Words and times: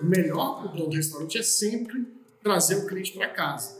O 0.00 0.04
melhor 0.04 0.70
para 0.70 0.80
o 0.80 0.90
restaurante 0.90 1.38
é 1.38 1.42
sempre 1.42 2.06
trazer 2.40 2.76
o 2.76 2.86
cliente 2.86 3.12
para 3.14 3.28
casa. 3.30 3.76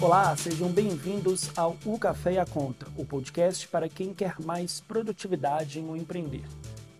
Olá, 0.00 0.36
sejam 0.36 0.68
bem-vindos 0.68 1.50
ao 1.56 1.76
O 1.84 1.98
Café 1.98 2.34
e 2.34 2.38
a 2.38 2.46
Conta, 2.46 2.86
o 2.96 3.04
podcast 3.04 3.66
para 3.66 3.88
quem 3.88 4.14
quer 4.14 4.38
mais 4.38 4.78
produtividade 4.78 5.80
em 5.80 5.96
empreender, 5.96 6.44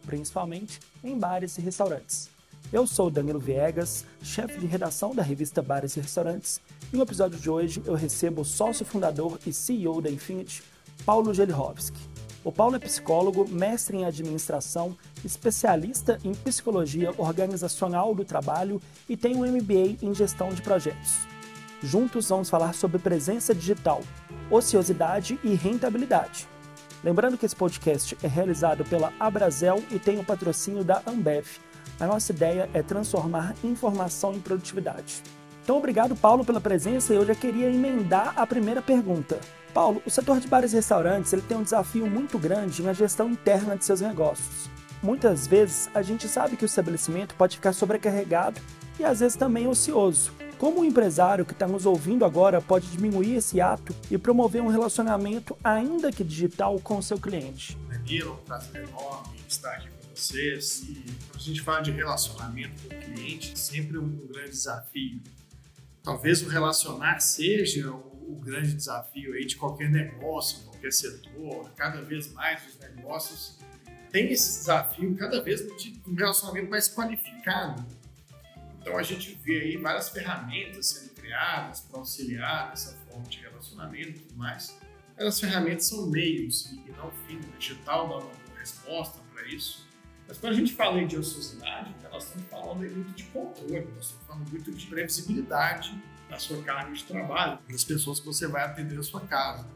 principalmente 0.04 0.80
em 1.04 1.16
bares 1.16 1.56
e 1.58 1.60
restaurantes. 1.60 2.28
Eu 2.72 2.84
sou 2.84 3.10
Danilo 3.10 3.38
Viegas, 3.38 4.04
chefe 4.20 4.58
de 4.58 4.66
redação 4.66 5.14
da 5.14 5.22
revista 5.22 5.62
Bares 5.62 5.96
e 5.96 6.00
Restaurantes, 6.00 6.60
e 6.92 6.96
no 6.96 7.04
episódio 7.04 7.38
de 7.38 7.48
hoje 7.48 7.80
eu 7.86 7.94
recebo 7.94 8.42
o 8.42 8.44
sócio 8.44 8.84
fundador 8.84 9.38
e 9.46 9.52
CEO 9.52 10.02
da 10.02 10.10
Infinity, 10.10 10.64
Paulo 11.04 11.32
Gelihovski. 11.32 12.15
O 12.46 12.52
Paulo 12.52 12.76
é 12.76 12.78
psicólogo, 12.78 13.44
mestre 13.48 13.96
em 13.96 14.04
administração, 14.04 14.96
especialista 15.24 16.16
em 16.22 16.32
psicologia 16.32 17.12
organizacional 17.18 18.14
do 18.14 18.24
trabalho 18.24 18.80
e 19.08 19.16
tem 19.16 19.34
um 19.34 19.44
MBA 19.44 19.96
em 20.00 20.14
gestão 20.14 20.50
de 20.50 20.62
projetos. 20.62 21.26
Juntos 21.82 22.28
vamos 22.28 22.48
falar 22.48 22.72
sobre 22.72 23.00
presença 23.00 23.52
digital, 23.52 24.00
ociosidade 24.48 25.40
e 25.42 25.56
rentabilidade. 25.56 26.46
Lembrando 27.02 27.36
que 27.36 27.44
esse 27.44 27.56
podcast 27.56 28.16
é 28.22 28.28
realizado 28.28 28.84
pela 28.84 29.12
Abrazel 29.18 29.82
e 29.90 29.98
tem 29.98 30.20
o 30.20 30.24
patrocínio 30.24 30.84
da 30.84 31.02
Ambev. 31.04 31.48
A 31.98 32.06
nossa 32.06 32.30
ideia 32.30 32.70
é 32.72 32.80
transformar 32.80 33.56
informação 33.64 34.32
em 34.32 34.40
produtividade. 34.40 35.20
Então, 35.66 35.78
obrigado, 35.78 36.14
Paulo, 36.14 36.44
pela 36.44 36.60
presença 36.60 37.12
e 37.12 37.16
eu 37.16 37.26
já 37.26 37.34
queria 37.34 37.68
emendar 37.68 38.34
a 38.36 38.46
primeira 38.46 38.80
pergunta. 38.80 39.40
Paulo, 39.74 40.00
o 40.06 40.10
setor 40.10 40.38
de 40.38 40.46
bares 40.46 40.72
e 40.72 40.76
restaurantes 40.76 41.32
ele 41.32 41.42
tem 41.42 41.56
um 41.56 41.64
desafio 41.64 42.06
muito 42.06 42.38
grande 42.38 42.84
na 42.84 42.92
gestão 42.92 43.28
interna 43.28 43.76
de 43.76 43.84
seus 43.84 44.00
negócios. 44.00 44.70
Muitas 45.02 45.48
vezes 45.48 45.90
a 45.92 46.02
gente 46.02 46.28
sabe 46.28 46.56
que 46.56 46.62
o 46.62 46.66
estabelecimento 46.66 47.34
pode 47.34 47.56
ficar 47.56 47.72
sobrecarregado 47.72 48.60
e 48.96 49.02
às 49.02 49.18
vezes 49.18 49.36
também 49.36 49.66
ocioso. 49.66 50.30
Como 50.56 50.82
o 50.82 50.84
empresário 50.84 51.44
que 51.44 51.52
está 51.52 51.66
nos 51.66 51.84
ouvindo 51.84 52.24
agora 52.24 52.60
pode 52.60 52.86
diminuir 52.86 53.34
esse 53.34 53.60
ato 53.60 53.92
e 54.08 54.16
promover 54.16 54.62
um 54.62 54.68
relacionamento, 54.68 55.58
ainda 55.64 56.12
que 56.12 56.22
digital, 56.22 56.78
com 56.78 56.98
o 56.98 57.02
seu 57.02 57.18
cliente? 57.18 57.76
Danilo, 57.88 58.34
um 58.34 58.44
prazer 58.44 58.84
enorme 58.84 59.40
estar 59.48 59.72
aqui 59.72 59.88
com 59.88 60.14
vocês. 60.14 60.84
E 60.84 61.02
quando 61.28 61.40
a 61.40 61.44
gente 61.44 61.60
fala 61.60 61.80
de 61.80 61.90
relacionamento 61.90 62.88
com 62.88 62.94
o 62.94 62.98
cliente, 63.00 63.52
é 63.52 63.56
sempre 63.56 63.98
um 63.98 64.28
grande 64.28 64.50
desafio. 64.50 65.20
Talvez 66.06 66.40
o 66.40 66.48
relacionar 66.48 67.20
seja 67.20 67.90
o 67.90 68.40
grande 68.42 68.72
desafio 68.72 69.34
aí 69.34 69.44
de 69.44 69.56
qualquer 69.56 69.90
negócio, 69.90 70.64
qualquer 70.64 70.92
setor. 70.92 71.70
Cada 71.76 72.00
vez 72.00 72.32
mais 72.32 72.66
os 72.66 72.78
negócios 72.78 73.58
têm 74.10 74.32
esse 74.32 74.60
desafio, 74.60 75.14
cada 75.16 75.42
vez 75.42 75.60
de 75.76 76.00
um 76.06 76.14
relacionamento 76.14 76.70
mais 76.70 76.88
qualificado 76.88 77.84
então 78.86 78.96
a 78.96 79.02
gente 79.02 79.36
vê 79.42 79.62
aí 79.62 79.76
várias 79.76 80.10
ferramentas 80.10 80.86
sendo 80.86 81.12
criadas 81.14 81.80
para 81.80 81.98
auxiliar 81.98 82.72
essa 82.72 82.96
forma 83.08 83.24
de 83.24 83.40
relacionamento 83.40 84.10
e 84.10 84.12
tudo 84.12 84.36
mais. 84.36 84.78
Ferramentas 85.40 85.86
são 85.86 86.06
meios 86.06 86.70
e 86.70 86.92
não 86.92 87.10
fim. 87.26 87.36
O 87.36 87.58
digital 87.58 88.08
dá 88.08 88.16
uma 88.18 88.58
resposta 88.60 89.18
para 89.34 89.44
isso. 89.48 89.85
Mas 90.28 90.38
quando 90.38 90.52
a 90.52 90.56
gente 90.56 90.74
fala 90.74 91.04
de 91.04 91.16
ociosidade, 91.16 91.94
nós 92.10 92.24
estamos 92.24 92.48
falando 92.48 92.78
muito 92.78 93.12
de 93.12 93.24
controle, 93.24 93.88
nós 93.94 94.06
estamos 94.06 94.26
falando 94.26 94.50
muito 94.50 94.72
de 94.72 94.86
previsibilidade 94.86 96.02
da 96.28 96.38
sua 96.38 96.62
carga 96.62 96.92
de 96.92 97.04
trabalho, 97.04 97.58
das 97.70 97.84
pessoas 97.84 98.18
que 98.18 98.26
você 98.26 98.46
vai 98.48 98.64
atender 98.64 98.94
na 98.94 99.02
sua 99.02 99.20
casa. 99.20 99.66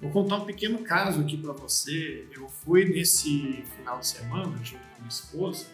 Vou 0.00 0.10
contar 0.10 0.36
um 0.36 0.44
pequeno 0.44 0.78
caso 0.82 1.20
aqui 1.20 1.36
para 1.36 1.52
você. 1.52 2.28
Eu 2.32 2.48
fui 2.48 2.86
nesse 2.86 3.64
final 3.76 3.98
de 4.00 4.06
semana, 4.06 4.56
junto 4.64 4.82
com 4.82 4.98
minha 4.98 5.08
esposa, 5.08 5.66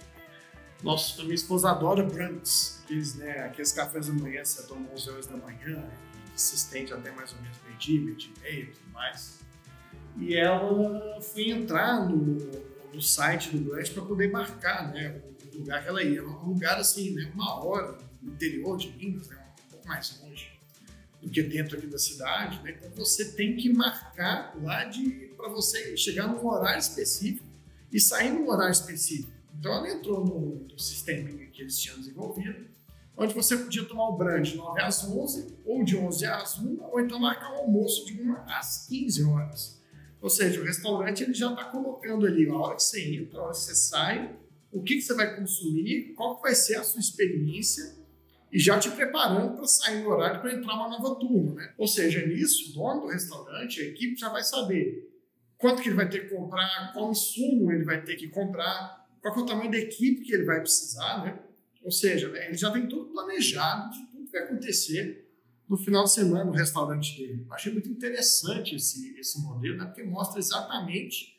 nossa, 0.82 1.22
minha 1.22 1.34
esposa 1.34 1.70
adora 1.70 2.02
brunch, 2.02 2.80
aqueles, 2.84 3.14
né, 3.14 3.44
aqueles 3.44 3.72
cafés 3.72 4.08
da 4.08 4.12
manhã, 4.12 4.44
você 4.44 4.62
toma 4.66 4.88
11 4.92 5.10
horas 5.10 5.26
da 5.26 5.36
manhã, 5.36 5.88
que 6.32 6.40
se 6.40 6.54
estende 6.54 6.92
até 6.92 7.10
mais 7.12 7.32
ou 7.32 7.40
menos 7.40 7.56
meio-dia, 7.64 8.00
meio-dia 8.00 8.32
e 8.36 8.40
meio 8.40 8.72
tudo 8.72 8.92
mais. 8.92 9.40
E 10.18 10.34
ela 10.34 11.20
foi 11.20 11.50
entrar 11.50 12.06
no, 12.08 12.36
no 12.92 13.00
site 13.00 13.50
do 13.50 13.58
brunch 13.58 13.90
para 13.90 14.02
poder 14.02 14.30
marcar 14.30 14.92
né, 14.92 15.20
o 15.54 15.58
lugar 15.58 15.82
que 15.82 15.88
ela 15.88 16.02
ia. 16.02 16.22
Um 16.24 16.48
lugar 16.48 16.78
assim, 16.78 17.12
né, 17.12 17.30
uma 17.34 17.62
hora 17.64 17.98
no 18.22 18.32
interior 18.32 18.76
de 18.76 18.90
Minas, 18.92 19.28
né, 19.28 19.38
um 19.66 19.70
pouco 19.70 19.88
mais 19.88 20.20
longe 20.22 20.50
do 21.22 21.30
que 21.30 21.42
dentro 21.42 21.76
aqui 21.76 21.86
da 21.86 21.98
cidade. 21.98 22.62
Né, 22.62 22.76
então 22.78 22.90
você 22.90 23.32
tem 23.32 23.56
que 23.56 23.72
marcar 23.72 24.54
lá 24.62 24.90
para 25.36 25.48
você 25.48 25.96
chegar 25.96 26.26
num 26.26 26.46
horário 26.46 26.78
específico 26.78 27.46
e 27.92 28.00
sair 28.00 28.30
num 28.30 28.48
horário 28.48 28.72
específico. 28.72 29.32
Então 29.58 29.72
ela 29.72 29.88
entrou 29.90 30.24
no, 30.24 30.66
no 30.70 30.78
sistema 30.78 31.28
que 31.28 31.62
eles 31.62 31.78
tinham 31.78 31.98
desenvolvido, 31.98 32.66
onde 33.16 33.32
você 33.32 33.56
podia 33.56 33.84
tomar 33.84 34.10
o 34.10 34.16
brunch 34.16 34.52
de 34.52 34.56
9 34.58 34.80
às 34.80 35.04
11, 35.04 35.56
ou 35.64 35.82
de 35.82 35.96
11 35.96 36.26
às 36.26 36.58
1, 36.58 36.82
ou 36.82 37.00
então 37.00 37.18
marcar 37.18 37.50
o 37.52 37.60
almoço 37.60 38.04
de 38.04 38.20
1 38.20 38.36
às 38.48 38.86
15 38.86 39.24
horas. 39.24 39.80
Ou 40.20 40.30
seja, 40.30 40.60
o 40.60 40.64
restaurante 40.64 41.22
ele 41.22 41.34
já 41.34 41.50
está 41.50 41.64
colocando 41.64 42.26
ali 42.26 42.48
a 42.48 42.54
hora 42.54 42.76
que 42.76 42.82
você 42.82 43.14
entra, 43.14 43.38
a 43.38 43.42
hora 43.44 43.52
que 43.52 43.58
você 43.58 43.74
sai, 43.74 44.36
o 44.72 44.82
que, 44.82 44.96
que 44.96 45.02
você 45.02 45.14
vai 45.14 45.36
consumir, 45.36 46.14
qual 46.14 46.36
que 46.36 46.42
vai 46.42 46.54
ser 46.54 46.76
a 46.76 46.84
sua 46.84 47.00
experiência 47.00 47.94
e 48.52 48.58
já 48.58 48.78
te 48.78 48.90
preparando 48.90 49.56
para 49.56 49.66
sair 49.66 50.02
no 50.02 50.10
horário 50.10 50.40
para 50.40 50.54
entrar 50.54 50.74
uma 50.74 50.88
nova 50.88 51.14
turma. 51.16 51.54
Né? 51.54 51.74
Ou 51.76 51.86
seja, 51.86 52.24
nisso, 52.26 52.70
o 52.70 52.74
dono 52.74 53.02
do 53.02 53.08
restaurante, 53.08 53.80
a 53.80 53.84
equipe 53.84 54.16
já 54.16 54.28
vai 54.28 54.42
saber 54.42 55.10
quanto 55.58 55.82
que 55.82 55.88
ele 55.88 55.96
vai 55.96 56.08
ter 56.08 56.28
que 56.28 56.34
comprar, 56.34 56.92
qual 56.92 57.10
insumo 57.10 57.72
ele 57.72 57.84
vai 57.84 58.02
ter 58.02 58.16
que 58.16 58.28
comprar, 58.28 59.06
qual 59.20 59.34
é 59.34 59.40
o 59.40 59.46
tamanho 59.46 59.70
da 59.70 59.78
equipe 59.78 60.22
que 60.22 60.32
ele 60.32 60.44
vai 60.44 60.60
precisar, 60.60 61.24
né? 61.24 61.38
Ou 61.82 61.90
seja, 61.90 62.28
né, 62.28 62.48
ele 62.48 62.56
já 62.56 62.70
tem 62.70 62.88
tudo 62.88 63.12
planejado 63.12 63.92
de 63.92 64.06
tudo 64.06 64.24
que 64.26 64.32
vai 64.32 64.42
acontecer 64.42 65.25
no 65.68 65.76
final 65.76 66.04
de 66.04 66.12
semana 66.12 66.44
no 66.44 66.52
restaurante 66.52 67.16
dele. 67.16 67.46
Achei 67.50 67.72
muito 67.72 67.88
interessante 67.88 68.76
esse, 68.76 69.18
esse 69.18 69.40
modelo, 69.40 69.78
né? 69.78 69.86
porque 69.86 70.04
mostra 70.04 70.38
exatamente 70.38 71.36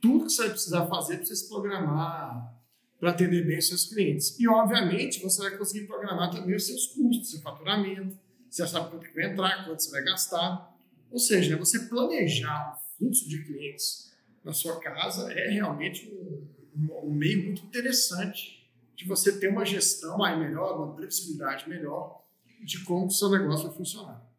tudo 0.00 0.26
que 0.26 0.32
você 0.32 0.42
vai 0.42 0.50
precisar 0.50 0.86
fazer 0.86 1.16
para 1.16 1.26
se 1.26 1.48
programar 1.48 2.60
para 3.00 3.10
atender 3.10 3.46
bem 3.46 3.58
os 3.58 3.66
seus 3.66 3.86
clientes. 3.86 4.38
E, 4.38 4.46
obviamente, 4.46 5.22
você 5.22 5.40
vai 5.40 5.56
conseguir 5.56 5.86
programar 5.86 6.30
também 6.30 6.54
os 6.54 6.66
seus 6.66 6.86
custos, 6.88 7.30
seu 7.30 7.40
faturamento, 7.40 8.16
você 8.48 8.66
sabe 8.66 8.90
quanto 8.90 9.08
que 9.08 9.14
vai 9.14 9.30
entrar, 9.30 9.64
quanto 9.64 9.82
você 9.82 9.90
vai 9.90 10.04
gastar. 10.04 10.76
Ou 11.10 11.18
seja, 11.18 11.56
você 11.56 11.78
planejar 11.86 12.74
o 12.76 12.98
fluxo 12.98 13.26
de 13.28 13.42
clientes 13.42 14.12
na 14.44 14.52
sua 14.52 14.78
casa 14.80 15.32
é 15.32 15.48
realmente 15.48 16.12
um, 16.12 17.08
um 17.08 17.10
meio 17.10 17.44
muito 17.44 17.64
interessante 17.64 18.70
de 18.94 19.06
você 19.06 19.38
ter 19.38 19.48
uma 19.48 19.64
gestão 19.64 20.22
aí 20.22 20.38
melhor, 20.38 20.76
uma 20.76 20.94
previsibilidade 20.94 21.68
melhor 21.68 22.22
de 22.64 22.84
como 22.84 23.06
o 23.06 23.10
seu 23.10 23.30
negócio 23.30 23.68
vai 23.68 23.76
funcionar. 23.76 24.30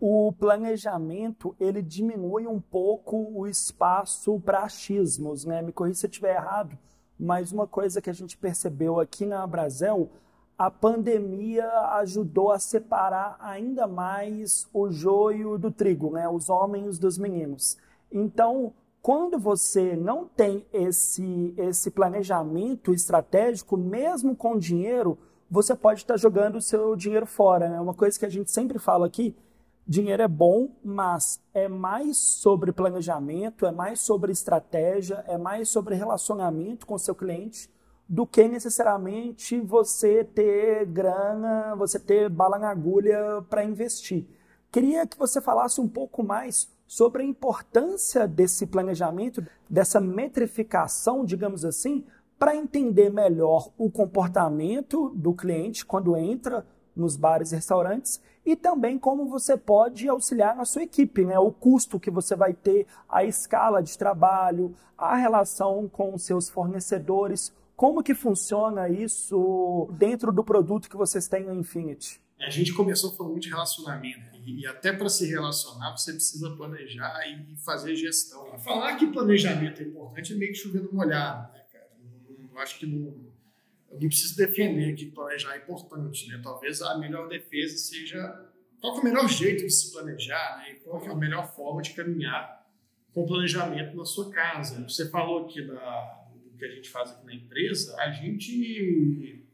O 0.00 0.32
planejamento 0.32 1.54
ele 1.60 1.80
diminui 1.80 2.46
um 2.46 2.60
pouco 2.60 3.16
o 3.16 3.46
espaço 3.46 4.40
para 4.40 4.64
achismos, 4.64 5.44
né? 5.44 5.62
Me 5.62 5.72
corrija 5.72 6.00
se 6.00 6.06
eu 6.06 6.10
estiver 6.10 6.34
errado, 6.34 6.76
mas 7.18 7.52
uma 7.52 7.68
coisa 7.68 8.02
que 8.02 8.10
a 8.10 8.12
gente 8.12 8.36
percebeu 8.36 8.98
aqui 8.98 9.24
na 9.24 9.46
Brasel, 9.46 10.10
a 10.58 10.70
pandemia 10.70 11.68
ajudou 11.98 12.50
a 12.50 12.58
separar 12.58 13.36
ainda 13.40 13.86
mais 13.86 14.68
o 14.72 14.90
joio 14.90 15.56
do 15.56 15.70
trigo, 15.70 16.10
né? 16.10 16.28
Os 16.28 16.50
homens 16.50 16.98
dos 16.98 17.16
meninos. 17.16 17.78
Então, 18.10 18.72
quando 19.00 19.38
você 19.38 19.96
não 19.96 20.26
tem 20.26 20.66
esse, 20.72 21.54
esse 21.56 21.90
planejamento 21.90 22.92
estratégico, 22.92 23.76
mesmo 23.76 24.36
com 24.36 24.58
dinheiro, 24.58 25.18
você 25.52 25.76
pode 25.76 26.00
estar 26.00 26.16
jogando 26.16 26.56
o 26.56 26.62
seu 26.62 26.96
dinheiro 26.96 27.26
fora. 27.26 27.66
É 27.66 27.68
né? 27.68 27.78
uma 27.78 27.92
coisa 27.92 28.18
que 28.18 28.24
a 28.24 28.30
gente 28.30 28.50
sempre 28.50 28.78
fala 28.78 29.06
aqui: 29.06 29.36
dinheiro 29.86 30.22
é 30.22 30.28
bom, 30.28 30.70
mas 30.82 31.42
é 31.52 31.68
mais 31.68 32.16
sobre 32.16 32.72
planejamento, 32.72 33.66
é 33.66 33.70
mais 33.70 34.00
sobre 34.00 34.32
estratégia, 34.32 35.22
é 35.28 35.36
mais 35.36 35.68
sobre 35.68 35.94
relacionamento 35.94 36.86
com 36.86 36.94
o 36.94 36.98
seu 36.98 37.14
cliente 37.14 37.70
do 38.08 38.26
que 38.26 38.48
necessariamente 38.48 39.60
você 39.60 40.24
ter 40.24 40.86
grana, 40.86 41.74
você 41.76 41.98
ter 41.98 42.30
bala 42.30 42.58
na 42.58 42.70
agulha 42.70 43.44
para 43.50 43.62
investir. 43.62 44.26
Queria 44.70 45.06
que 45.06 45.18
você 45.18 45.38
falasse 45.38 45.82
um 45.82 45.88
pouco 45.88 46.22
mais 46.24 46.66
sobre 46.86 47.22
a 47.22 47.26
importância 47.26 48.26
desse 48.26 48.66
planejamento, 48.66 49.46
dessa 49.68 50.00
metrificação, 50.00 51.26
digamos 51.26 51.62
assim, 51.62 52.04
para 52.42 52.56
entender 52.56 53.08
melhor 53.08 53.70
o 53.78 53.88
comportamento 53.88 55.10
do 55.14 55.32
cliente 55.32 55.86
quando 55.86 56.16
entra 56.16 56.66
nos 56.96 57.16
bares 57.16 57.52
e 57.52 57.54
restaurantes 57.54 58.20
e 58.44 58.56
também 58.56 58.98
como 58.98 59.28
você 59.28 59.56
pode 59.56 60.08
auxiliar 60.08 60.56
na 60.56 60.64
sua 60.64 60.82
equipe, 60.82 61.24
né? 61.24 61.38
O 61.38 61.52
custo 61.52 62.00
que 62.00 62.10
você 62.10 62.34
vai 62.34 62.52
ter, 62.52 62.88
a 63.08 63.22
escala 63.22 63.80
de 63.80 63.96
trabalho, 63.96 64.74
a 64.98 65.14
relação 65.14 65.88
com 65.88 66.16
os 66.16 66.24
seus 66.24 66.50
fornecedores, 66.50 67.54
como 67.76 68.02
que 68.02 68.12
funciona 68.12 68.88
isso 68.88 69.88
dentro 69.92 70.32
do 70.32 70.42
produto 70.42 70.90
que 70.90 70.96
vocês 70.96 71.28
têm 71.28 71.44
no 71.44 71.54
Infinity? 71.54 72.20
A 72.40 72.50
gente 72.50 72.74
começou 72.74 73.12
falando 73.12 73.38
de 73.38 73.50
relacionamento 73.50 74.18
e, 74.44 74.66
até 74.66 74.92
para 74.92 75.08
se 75.08 75.28
relacionar 75.28 75.96
você 75.96 76.12
precisa 76.12 76.50
planejar 76.56 77.20
e 77.24 77.54
fazer 77.64 77.94
gestão. 77.94 78.58
Falar 78.58 78.96
que 78.96 79.06
planejamento 79.06 79.80
é 79.80 79.84
importante 79.84 80.32
é 80.32 80.36
meio 80.36 80.50
que 80.50 80.58
chovendo 80.58 80.92
molhado, 80.92 81.52
né? 81.52 81.61
Eu 82.52 82.60
acho 82.60 82.78
que 82.78 82.86
não, 82.86 83.14
eu 83.90 84.00
não 84.00 84.08
preciso 84.08 84.36
defender 84.36 84.94
que 84.94 85.06
planejar 85.06 85.54
é 85.54 85.58
importante, 85.58 86.28
né? 86.28 86.40
Talvez 86.42 86.82
a 86.82 86.98
melhor 86.98 87.28
defesa 87.28 87.76
seja 87.76 88.50
qual 88.80 88.96
é 88.96 89.00
o 89.00 89.04
melhor 89.04 89.28
jeito 89.28 89.64
de 89.64 89.70
se 89.70 89.92
planejar, 89.92 90.58
né? 90.58 90.72
E 90.72 90.74
qual 90.80 91.02
é 91.04 91.08
a 91.08 91.14
melhor 91.14 91.54
forma 91.54 91.80
de 91.82 91.94
caminhar 91.94 92.62
com 93.12 93.26
planejamento 93.26 93.96
na 93.96 94.04
sua 94.04 94.30
casa. 94.30 94.82
Você 94.88 95.08
falou 95.08 95.44
aqui 95.44 95.62
da, 95.66 96.26
do 96.34 96.56
que 96.56 96.64
a 96.64 96.70
gente 96.70 96.88
faz 96.88 97.10
aqui 97.10 97.26
na 97.26 97.34
empresa, 97.34 97.94
a 98.00 98.10
gente 98.10 99.44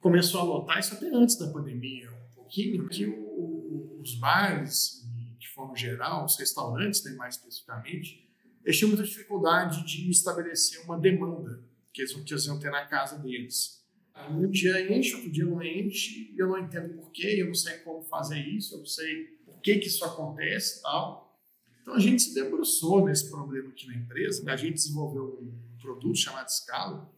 começou 0.00 0.40
a 0.40 0.44
notar 0.44 0.78
isso 0.78 0.94
até 0.94 1.08
antes 1.14 1.36
da 1.36 1.48
pandemia, 1.48 2.10
um 2.10 2.34
pouquinho, 2.34 2.88
que 2.88 3.06
o, 3.06 3.98
os 4.00 4.14
bares, 4.14 5.06
de 5.38 5.48
forma 5.48 5.76
geral, 5.76 6.24
os 6.24 6.38
restaurantes, 6.38 7.04
né, 7.04 7.12
mais 7.12 7.36
especificamente, 7.36 8.26
eles 8.64 8.78
tinham 8.78 8.90
muita 8.90 9.04
dificuldade 9.04 9.84
de 9.84 10.10
estabelecer 10.10 10.82
uma 10.84 10.98
demanda 10.98 11.62
que 11.92 12.02
eles, 12.02 12.46
iam 12.46 12.58
ter 12.58 12.70
na 12.70 12.86
casa 12.86 13.18
deles. 13.18 13.80
Um 14.28 14.48
dia 14.50 14.94
enche, 14.94 15.14
outro 15.14 15.30
dia 15.30 15.44
não 15.44 15.62
enche, 15.62 16.34
eu 16.36 16.48
não 16.48 16.58
entendo 16.58 16.94
porquê, 16.94 17.36
eu 17.38 17.46
não 17.46 17.54
sei 17.54 17.78
como 17.78 18.02
fazer 18.02 18.38
isso, 18.38 18.74
eu 18.74 18.78
não 18.80 18.86
sei 18.86 19.24
por 19.44 19.60
que, 19.60 19.78
que 19.78 19.86
isso 19.86 20.04
acontece 20.04 20.82
tal. 20.82 21.38
Então 21.80 21.94
a 21.94 21.98
gente 21.98 22.22
se 22.22 22.34
debruçou 22.34 23.06
nesse 23.06 23.30
problema 23.30 23.70
aqui 23.70 23.86
na 23.86 23.94
empresa. 23.94 24.50
A 24.50 24.56
gente 24.56 24.74
desenvolveu 24.74 25.38
um 25.40 25.78
produto 25.80 26.16
chamado 26.16 26.48
Scala, 26.48 27.10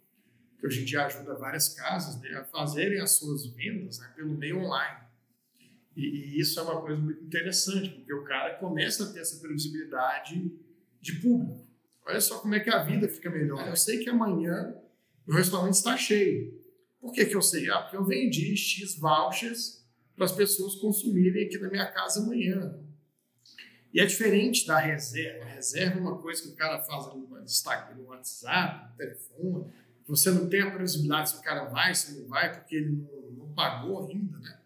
que 0.59 0.67
hoje 0.67 0.83
em 0.83 0.85
dia 0.85 1.05
ajuda 1.05 1.35
várias 1.35 1.71
casas 1.71 2.21
né, 2.21 2.31
a 2.37 2.45
fazerem 2.45 3.01
as 3.01 3.13
suas 3.13 3.47
vendas 3.47 3.99
né, 3.99 4.13
pelo 4.15 4.35
meio 4.35 4.61
online. 4.61 5.03
E, 5.97 6.07
e, 6.07 6.41
isso 6.41 6.59
é 6.59 6.63
uma 6.63 6.81
coisa 6.81 7.01
muito 7.01 7.23
interessante, 7.23 7.91
porque 7.91 8.15
o 8.15 8.25
cara 8.25 8.55
começa 8.55 9.05
a 9.05 9.13
ter 9.13 9.21
essa 9.21 9.39
previsibilidade 9.41 10.53
de 11.01 11.13
público. 11.15 11.67
Olha 12.07 12.21
só 12.21 12.39
como 12.39 12.55
é 12.55 12.61
que 12.61 12.71
a 12.71 12.83
vida 12.83 13.09
fica 13.09 13.31
melhor. 13.31 13.67
Eu 13.67 13.77
sei 13.77 13.99
que 13.99 14.11
amanhã 14.11 14.75
o 15.27 15.33
restaurante 15.33 15.75
está 15.75 15.97
cheio. 15.97 16.61
Por 17.01 17.13
que, 17.13 17.25
que 17.27 17.35
eu 17.35 17.43
sei? 17.43 17.69
Ah, 17.71 17.83
porque 17.83 17.97
eu 17.97 18.05
vendi 18.05 18.57
X 18.57 18.97
vouchers 18.99 19.85
para 20.15 20.25
as 20.25 20.33
pessoas 20.33 20.77
consumirem 20.77 21.47
aqui 21.47 21.59
na 21.59 21.69
minha 21.69 21.91
casa 21.91 22.21
amanhã. 22.21 22.79
E 23.93 24.01
é 24.01 24.07
diferente 24.07 24.67
da 24.67 24.79
reserva. 24.79 25.45
A 25.45 25.49
reserva 25.49 25.99
é 25.99 26.01
uma 26.01 26.19
coisa 26.19 26.43
que 26.43 26.49
o 26.49 26.57
cara 26.57 26.81
faz 26.83 27.07
no 27.15 27.43
destaque 27.45 27.95
no 27.95 28.07
WhatsApp, 28.07 28.91
no 28.91 28.97
telefone. 28.97 29.73
Você 30.07 30.31
não 30.31 30.49
tem 30.49 30.63
a 30.63 30.71
previsibilidade 30.71 31.31
se 31.31 31.37
o 31.37 31.43
cara 31.43 31.65
vai, 31.65 31.95
se 31.95 32.19
não 32.19 32.27
vai, 32.27 32.53
porque 32.53 32.77
ele 32.77 32.91
não, 32.91 33.31
não 33.33 33.55
pagou 33.55 34.09
ainda, 34.09 34.39
né? 34.39 34.62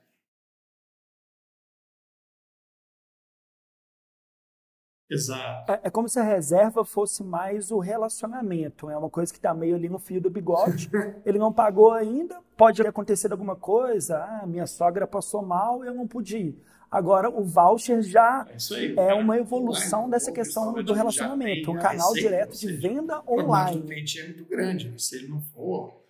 Exato. 5.11 5.73
É, 5.73 5.81
é, 5.85 5.91
como 5.91 6.09
se 6.09 6.19
a 6.19 6.23
reserva 6.23 6.85
fosse 6.85 7.23
mais 7.23 7.71
o 7.71 7.79
relacionamento. 7.79 8.91
É 8.91 8.97
uma 8.97 9.09
coisa 9.09 9.33
que 9.33 9.39
está 9.39 9.55
meio 9.55 9.77
ali 9.77 9.89
no 9.89 9.99
fio 9.99 10.21
do 10.21 10.29
bigode. 10.29 10.91
Ele 11.25 11.39
não 11.39 11.53
pagou 11.53 11.93
ainda, 11.93 12.41
pode 12.57 12.83
acontecer 12.83 13.31
alguma 13.31 13.55
coisa. 13.55 14.19
Ah, 14.19 14.47
minha 14.47 14.67
sogra 14.67 15.07
passou 15.07 15.43
mal, 15.43 15.85
eu 15.85 15.95
não 15.95 16.07
pude 16.07 16.37
ir. 16.37 16.63
Agora, 16.91 17.29
o 17.29 17.45
voucher 17.45 18.01
já 18.03 18.47
é, 18.49 18.75
aí, 18.75 18.95
é 18.97 19.15
uma 19.15 19.37
evolução 19.37 20.01
online, 20.01 20.13
dessa 20.13 20.33
questão 20.33 20.73
do 20.73 20.93
relacionamento, 20.93 21.71
um 21.71 21.79
canal 21.79 22.13
direto 22.15 22.57
de 22.57 22.73
venda 22.73 23.23
online. 23.29 23.81
O 23.81 23.85
cliente 23.85 24.21
é 24.21 24.25
muito 24.25 24.45
grande, 24.45 24.95
se 25.03 25.17
ele 25.17 25.29
não 25.29 25.41
for, 25.41 26.05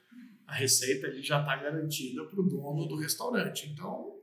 a 0.47 0.55
receita 0.55 1.07
ele 1.07 1.23
já 1.23 1.41
está 1.41 1.57
garantida 1.57 2.25
para 2.25 2.41
o 2.41 2.43
dono 2.43 2.87
do 2.87 2.97
restaurante. 2.97 3.71
Então, 3.73 4.17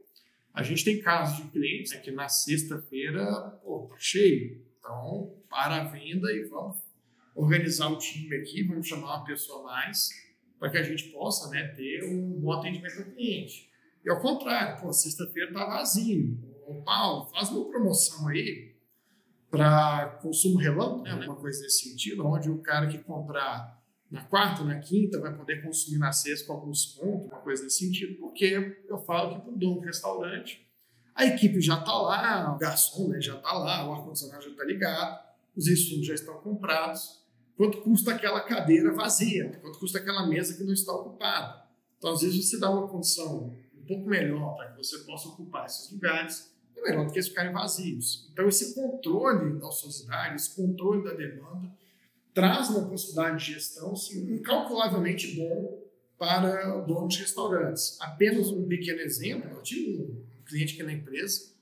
a 0.53 0.61
gente 0.61 0.85
tem 0.85 1.01
casos 1.01 1.37
de 1.37 1.49
clientes 1.49 1.91
né, 1.91 1.97
que 1.97 2.11
na 2.11 2.29
sexta-feira, 2.29 3.25
pô, 3.63 3.87
tá 3.89 3.95
cheio. 3.97 4.62
Então, 4.83 5.33
para 5.49 5.77
a 5.77 5.83
venda 5.85 6.29
e 6.33 6.43
vamos 6.43 6.77
organizar 7.33 7.87
o 7.87 7.97
time 7.97 8.35
aqui, 8.35 8.63
vamos 8.63 8.85
chamar 8.85 9.15
uma 9.15 9.23
pessoa 9.23 9.61
a 9.61 9.63
mais 9.63 10.09
para 10.59 10.69
que 10.69 10.77
a 10.77 10.83
gente 10.83 11.05
possa 11.05 11.49
né, 11.49 11.69
ter 11.69 12.03
um 12.03 12.41
bom 12.41 12.51
atendimento 12.51 12.99
ao 12.99 13.05
cliente. 13.05 13.71
E 14.03 14.09
ao 14.09 14.19
contrário, 14.19 14.81
pô, 14.81 14.91
sexta-feira 14.91 15.53
tá 15.53 15.65
vazio. 15.65 16.37
Ô, 16.67 16.81
Paulo, 16.83 17.29
faz 17.29 17.49
uma 17.49 17.69
promoção 17.69 18.27
aí 18.27 18.75
para 19.49 20.19
consumo 20.21 20.57
relâmpago, 20.57 21.03
né? 21.03 21.25
uma 21.25 21.35
coisa 21.37 21.61
nesse 21.61 21.89
sentido, 21.89 22.25
onde 22.25 22.49
o 22.49 22.61
cara 22.61 22.87
que 22.87 22.97
comprar 22.97 23.81
na 24.11 24.23
quarta, 24.25 24.63
na 24.63 24.79
quinta, 24.79 25.19
vai 25.19 25.35
poder 25.35 25.63
consumir 25.63 25.97
na 25.97 26.11
sexta 26.11 26.45
com 26.45 26.53
algum 26.53 26.71
desconto, 26.71 27.27
uma 27.27 27.39
coisa 27.39 27.63
nesse 27.63 27.85
sentido, 27.85 28.19
porque 28.19 28.83
eu 28.87 28.97
falo 28.99 29.35
que 29.35 29.41
para 29.41 29.53
o 29.53 29.57
dono 29.57 29.75
do 29.75 29.85
restaurante, 29.85 30.67
a 31.15 31.25
equipe 31.25 31.61
já 31.61 31.79
está 31.79 31.93
lá, 31.93 32.53
o 32.55 32.57
garçom 32.57 33.09
né, 33.09 33.21
já 33.21 33.35
está 33.35 33.53
lá, 33.53 33.87
o 33.87 33.93
ar-condicionado 33.93 34.43
já 34.43 34.49
está 34.49 34.63
ligado, 34.63 35.23
os 35.55 35.67
insumos 35.67 36.07
já 36.07 36.13
estão 36.13 36.35
comprados. 36.39 37.21
Quanto 37.55 37.81
custa 37.81 38.11
aquela 38.11 38.41
cadeira 38.41 38.91
vazia? 38.91 39.59
Quanto 39.61 39.77
custa 39.77 39.99
aquela 39.99 40.25
mesa 40.25 40.55
que 40.55 40.63
não 40.63 40.73
está 40.73 40.91
ocupada? 40.91 41.63
Então, 41.97 42.11
às 42.11 42.21
vezes, 42.21 42.49
você 42.49 42.59
dá 42.59 42.69
uma 42.69 42.87
condição 42.87 43.53
um 43.77 43.85
pouco 43.85 44.09
melhor 44.09 44.55
para 44.55 44.71
que 44.71 44.77
você 44.77 44.97
possa 44.99 45.29
ocupar 45.29 45.65
esses 45.65 45.91
lugares, 45.91 46.51
é 46.75 46.81
melhor 46.81 47.05
do 47.05 47.11
que 47.11 47.19
eles 47.19 47.29
ficarem 47.29 47.53
vazios. 47.53 48.27
Então, 48.33 48.47
esse 48.47 48.73
controle 48.73 49.59
da 49.59 49.67
ociosidade, 49.67 50.35
esse 50.35 50.55
controle 50.55 51.03
da 51.03 51.13
demanda, 51.13 51.71
traz 52.33 52.69
uma 52.69 52.89
possibilidade 52.89 53.45
de 53.45 53.53
gestão 53.53 53.93
assim, 53.93 54.33
incalculavelmente 54.33 55.35
bom 55.35 55.79
para 56.17 56.79
donos 56.81 57.13
de 57.13 57.21
restaurantes. 57.21 57.97
Apenas 58.01 58.49
um 58.49 58.67
pequeno 58.67 58.99
exemplo, 58.99 59.49
eu 59.51 59.61
tive 59.61 60.01
um 60.01 60.32
cliente 60.43 60.73
aqui 60.73 60.83
na 60.83 60.93
empresa 60.93 61.53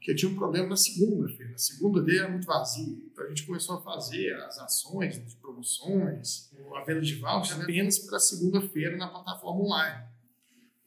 que 0.00 0.14
tinha 0.14 0.30
um 0.30 0.36
problema 0.36 0.68
na 0.68 0.76
segunda-feira. 0.76 1.52
A 1.54 1.58
segunda 1.58 2.00
dele 2.00 2.18
era 2.20 2.28
muito 2.30 2.46
vazia. 2.46 2.96
Então 3.12 3.24
a 3.24 3.28
gente 3.28 3.44
começou 3.44 3.76
a 3.76 3.80
fazer 3.82 4.32
as 4.44 4.58
ações 4.58 5.16
de 5.16 5.36
promoções, 5.36 6.50
a 6.74 6.84
venda 6.84 7.00
de 7.00 7.14
vouchers 7.16 7.60
apenas 7.60 7.98
para 7.98 8.18
segunda-feira 8.18 8.96
na 8.96 9.08
plataforma 9.08 9.60
online. 9.60 10.06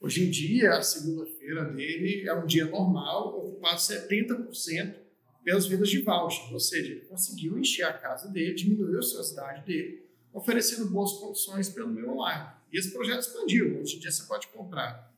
Hoje 0.00 0.24
em 0.24 0.30
dia, 0.30 0.72
a 0.72 0.82
segunda-feira 0.82 1.64
dele 1.66 2.28
é 2.28 2.34
um 2.34 2.46
dia 2.46 2.64
normal, 2.64 3.38
ocupado 3.38 3.76
70% 3.76 4.96
pelas 5.44 5.66
vendas 5.66 5.88
de 5.88 6.00
voucher, 6.00 6.52
ou 6.52 6.58
seja, 6.58 6.90
ele 6.90 7.02
conseguiu 7.02 7.56
encher 7.58 7.84
a 7.84 7.92
casa 7.92 8.28
dele, 8.28 8.54
diminuiu 8.54 8.96
a 8.96 9.00
ociosidade 9.00 9.64
dele, 9.64 10.04
oferecendo 10.32 10.90
boas 10.90 11.12
condições 11.12 11.68
pelo 11.68 11.88
meio 11.88 12.10
online. 12.10 12.50
E 12.72 12.78
esse 12.78 12.90
projeto 12.90 13.20
expandiu. 13.20 13.80
Hoje 13.80 13.96
em 13.96 14.00
dia 14.00 14.10
você 14.10 14.24
pode 14.24 14.48
comprar 14.48 15.11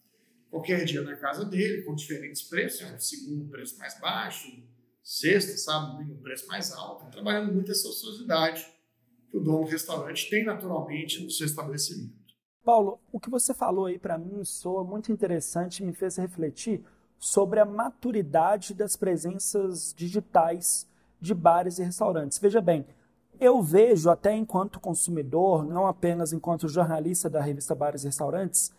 qualquer 0.54 0.84
dia 0.84 1.02
na 1.02 1.16
casa 1.16 1.44
dele, 1.44 1.82
com 1.82 1.96
diferentes 1.96 2.42
preços, 2.42 2.88
né? 2.88 2.96
segundo 2.96 3.50
preço 3.50 3.76
mais 3.76 3.98
baixo, 3.98 4.48
sexta, 5.02 5.56
sábado, 5.56 5.98
domingo, 5.98 6.22
preço 6.22 6.46
mais 6.46 6.72
alto, 6.72 7.10
trabalhando 7.10 7.52
muito 7.52 7.72
essa 7.72 7.88
ociosidade 7.88 8.64
que 9.28 9.36
o 9.36 9.40
dono 9.40 9.64
do 9.64 9.70
restaurante 9.70 10.30
tem 10.30 10.44
naturalmente 10.44 11.24
no 11.24 11.28
seu 11.28 11.46
estabelecimento. 11.46 12.14
Paulo, 12.64 13.00
o 13.10 13.18
que 13.18 13.28
você 13.28 13.52
falou 13.52 13.86
aí 13.86 13.98
para 13.98 14.16
mim 14.16 14.44
soa 14.44 14.84
muito 14.84 15.10
interessante 15.10 15.82
me 15.82 15.92
fez 15.92 16.16
refletir 16.16 16.84
sobre 17.18 17.58
a 17.58 17.64
maturidade 17.64 18.74
das 18.74 18.94
presenças 18.94 19.92
digitais 19.96 20.88
de 21.20 21.34
bares 21.34 21.80
e 21.80 21.82
restaurantes. 21.82 22.38
Veja 22.38 22.60
bem, 22.60 22.86
eu 23.40 23.60
vejo 23.60 24.08
até 24.08 24.32
enquanto 24.32 24.78
consumidor, 24.78 25.64
não 25.64 25.88
apenas 25.88 26.32
enquanto 26.32 26.68
jornalista 26.68 27.28
da 27.28 27.40
revista 27.40 27.74
Bares 27.74 28.04
e 28.04 28.06
Restaurantes, 28.06 28.72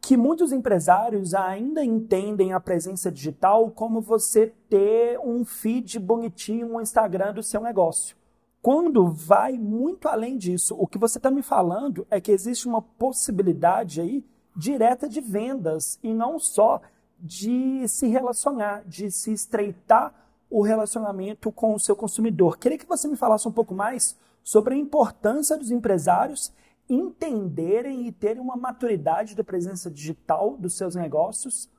que 0.00 0.16
muitos 0.16 0.50
empresários 0.52 1.34
ainda 1.34 1.84
entendem 1.84 2.52
a 2.52 2.60
presença 2.60 3.12
digital 3.12 3.70
como 3.70 4.00
você 4.00 4.52
ter 4.68 5.18
um 5.20 5.44
feed 5.44 5.98
bonitinho 5.98 6.68
no 6.68 6.80
Instagram 6.80 7.34
do 7.34 7.42
seu 7.42 7.60
negócio. 7.60 8.16
Quando 8.62 9.06
vai 9.08 9.52
muito 9.52 10.08
além 10.08 10.36
disso, 10.36 10.74
o 10.78 10.86
que 10.86 10.98
você 10.98 11.18
está 11.18 11.30
me 11.30 11.42
falando 11.42 12.06
é 12.10 12.20
que 12.20 12.32
existe 12.32 12.66
uma 12.66 12.82
possibilidade 12.82 14.00
aí 14.00 14.24
direta 14.56 15.08
de 15.08 15.20
vendas 15.20 15.98
e 16.02 16.12
não 16.12 16.38
só 16.38 16.80
de 17.18 17.86
se 17.86 18.06
relacionar, 18.08 18.82
de 18.86 19.10
se 19.10 19.32
estreitar 19.32 20.14
o 20.50 20.62
relacionamento 20.62 21.52
com 21.52 21.74
o 21.74 21.80
seu 21.80 21.94
consumidor. 21.94 22.58
Queria 22.58 22.78
que 22.78 22.86
você 22.86 23.06
me 23.06 23.16
falasse 23.16 23.46
um 23.46 23.52
pouco 23.52 23.74
mais 23.74 24.18
sobre 24.42 24.74
a 24.74 24.78
importância 24.78 25.56
dos 25.56 25.70
empresários 25.70 26.52
entenderem 26.90 28.06
e 28.06 28.12
terem 28.12 28.42
uma 28.42 28.56
maturidade 28.56 29.34
da 29.36 29.44
presença 29.44 29.90
digital 29.90 30.56
dos 30.56 30.76
seus 30.76 30.94
negócios 30.94 31.70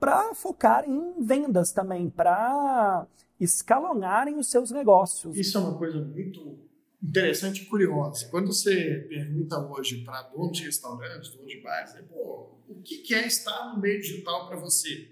para 0.00 0.34
focar 0.34 0.88
em 0.88 1.22
vendas 1.22 1.72
também, 1.72 2.10
para 2.10 3.06
escalonarem 3.38 4.38
os 4.38 4.50
seus 4.50 4.70
negócios. 4.70 5.36
Isso 5.36 5.58
é 5.58 5.60
uma 5.60 5.76
coisa 5.76 6.00
muito 6.00 6.58
interessante 7.02 7.62
e 7.62 7.66
curiosa. 7.66 8.26
Quando 8.28 8.46
você 8.46 9.06
pergunta 9.08 9.58
hoje 9.58 10.02
para 10.02 10.22
donos 10.22 10.56
de 10.56 10.64
restaurantes, 10.64 11.30
donos 11.30 11.52
de 11.52 11.60
bares, 11.60 11.94
né, 11.94 12.02
Pô, 12.02 12.58
o 12.68 12.80
que 12.82 13.14
é 13.14 13.26
estar 13.26 13.74
no 13.74 13.80
meio 13.80 14.00
digital 14.00 14.48
para 14.48 14.56
você? 14.56 15.10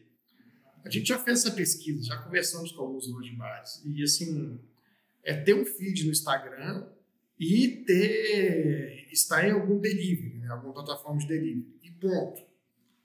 A 0.84 0.90
gente 0.90 1.06
já 1.06 1.18
fez 1.18 1.44
essa 1.44 1.54
pesquisa, 1.54 2.02
já 2.02 2.16
conversamos 2.22 2.72
com 2.72 2.82
alguns 2.82 3.06
donos 3.06 3.26
de 3.26 3.36
bares. 3.36 3.82
E 3.84 4.02
assim, 4.02 4.58
é 5.22 5.34
ter 5.34 5.54
um 5.54 5.64
feed 5.64 6.04
no 6.04 6.10
Instagram 6.10 6.86
e 7.42 7.84
ter 7.84 9.08
estar 9.10 9.46
em 9.46 9.50
algum 9.50 9.80
delivery, 9.80 10.38
né, 10.38 10.48
alguma 10.48 10.72
plataforma 10.72 11.18
de 11.18 11.26
delivery. 11.26 11.76
E 11.82 11.90
ponto. 11.90 12.40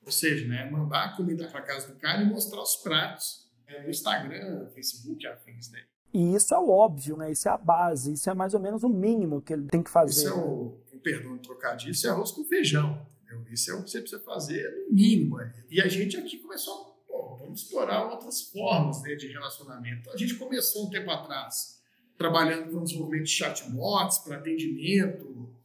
Ou 0.05 0.11
seja, 0.11 0.47
né, 0.47 0.69
mandar 0.69 1.05
a 1.05 1.17
comida 1.17 1.47
para 1.47 1.61
casa 1.63 1.91
do 1.91 1.99
cara 1.99 2.21
e 2.21 2.25
mostrar 2.25 2.61
os 2.61 2.75
pratos 2.75 3.49
é, 3.65 3.81
no 3.81 3.89
Instagram, 3.89 4.69
Facebook, 4.75 5.25
afins 5.25 5.69
dele. 5.69 5.87
E 6.13 6.35
isso 6.35 6.53
é 6.53 6.59
o 6.59 6.69
óbvio, 6.69 7.17
né? 7.17 7.31
Isso 7.31 7.49
é 7.49 7.51
a 7.51 7.57
base, 7.57 8.13
isso 8.13 8.29
é 8.29 8.33
mais 8.33 8.53
ou 8.53 8.59
menos 8.59 8.83
o 8.83 8.89
mínimo 8.89 9.41
que 9.41 9.53
ele 9.53 9.67
tem 9.67 9.83
que 9.83 9.89
fazer. 9.89 10.21
Isso 10.21 10.27
é 10.27 10.33
o, 10.33 10.79
com 10.89 10.99
perdão 10.99 11.37
trocadilho, 11.39 11.91
isso 11.91 12.07
é 12.07 12.11
arroz 12.11 12.31
com 12.31 12.45
feijão. 12.45 13.05
Entendeu? 13.23 13.51
Isso 13.51 13.71
é 13.71 13.73
o 13.73 13.83
que 13.83 13.89
você 13.89 13.99
precisa 13.99 14.21
fazer 14.21 14.85
no 14.87 14.95
mínimo. 14.95 15.37
E 15.69 15.81
a 15.81 15.87
gente 15.87 16.15
aqui 16.15 16.37
começou, 16.37 17.03
pô, 17.07 17.35
vamos 17.37 17.63
explorar 17.63 18.05
outras 18.05 18.43
formas 18.43 19.01
né, 19.01 19.15
de 19.15 19.27
relacionamento. 19.27 20.09
A 20.11 20.15
gente 20.15 20.35
começou 20.35 20.87
um 20.87 20.89
tempo 20.89 21.09
atrás 21.11 21.76
trabalhando 22.17 22.71
com 22.71 22.83
desenvolvimento 22.83 23.25
de 23.25 23.31
chatbots 23.31 24.19
para 24.19 24.37
atendimento. 24.37 25.55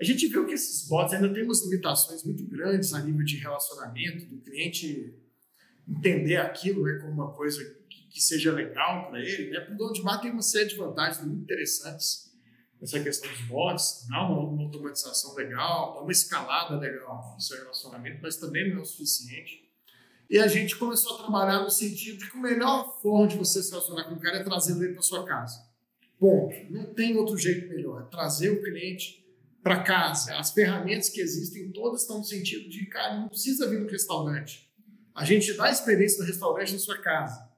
A 0.00 0.04
gente 0.04 0.28
viu 0.28 0.46
que 0.46 0.54
esses 0.54 0.86
bots 0.88 1.12
ainda 1.12 1.32
têm 1.32 1.42
umas 1.42 1.64
limitações 1.64 2.22
muito 2.24 2.44
grandes 2.46 2.92
a 2.92 3.00
nível 3.00 3.24
de 3.24 3.36
relacionamento, 3.36 4.26
do 4.26 4.40
cliente 4.42 5.14
entender 5.88 6.36
aquilo 6.36 6.84
né, 6.84 6.98
como 7.00 7.12
uma 7.12 7.32
coisa 7.32 7.64
que, 7.88 8.08
que 8.10 8.20
seja 8.20 8.52
legal 8.52 9.08
para 9.08 9.20
ele. 9.20 9.50
Né? 9.50 9.60
Para 9.60 9.74
o 9.74 9.76
dono 9.76 9.92
de 9.92 10.02
bar 10.02 10.20
tem 10.20 10.30
uma 10.30 10.42
série 10.42 10.68
de 10.68 10.76
vantagens 10.76 11.24
muito 11.24 11.42
interessantes 11.42 12.28
nessa 12.80 13.00
questão 13.00 13.30
dos 13.30 13.40
bots, 13.42 14.06
dá 14.08 14.22
uma, 14.22 14.40
uma 14.40 14.62
automatização 14.64 15.34
legal, 15.34 15.94
dá 15.94 16.00
uma 16.02 16.12
escalada 16.12 16.76
legal 16.76 17.32
no 17.34 17.40
seu 17.40 17.58
relacionamento, 17.58 18.20
mas 18.22 18.36
também 18.36 18.70
não 18.70 18.78
é 18.78 18.82
o 18.82 18.84
suficiente. 18.84 19.68
E 20.30 20.38
a 20.38 20.46
gente 20.46 20.76
começou 20.76 21.16
a 21.16 21.22
trabalhar 21.22 21.60
no 21.60 21.70
sentido 21.70 22.18
de 22.18 22.30
que 22.30 22.36
a 22.36 22.40
melhor 22.40 23.00
forma 23.00 23.26
de 23.26 23.36
você 23.36 23.62
se 23.62 23.70
relacionar 23.70 24.04
com 24.04 24.14
o 24.14 24.20
cara 24.20 24.36
é 24.36 24.44
trazê-lo 24.44 24.84
ele 24.84 24.92
para 24.92 25.02
sua 25.02 25.24
casa. 25.24 25.67
Ponto. 26.18 26.54
Não 26.70 26.92
tem 26.94 27.16
outro 27.16 27.36
jeito 27.36 27.68
melhor. 27.68 28.02
É 28.02 28.10
trazer 28.10 28.50
o 28.50 28.62
cliente 28.62 29.24
para 29.62 29.82
casa. 29.82 30.36
As 30.36 30.52
ferramentas 30.52 31.08
que 31.08 31.20
existem 31.20 31.70
todas 31.70 32.02
estão 32.02 32.18
no 32.18 32.24
sentido 32.24 32.68
de, 32.68 32.86
cara, 32.86 33.16
não 33.16 33.28
precisa 33.28 33.68
vir 33.68 33.80
no 33.80 33.88
restaurante. 33.88 34.68
A 35.14 35.24
gente 35.24 35.52
dá 35.54 35.64
a 35.64 35.70
experiência 35.70 36.18
do 36.18 36.26
restaurante 36.26 36.72
na 36.72 36.78
sua 36.78 36.98
casa. 36.98 37.48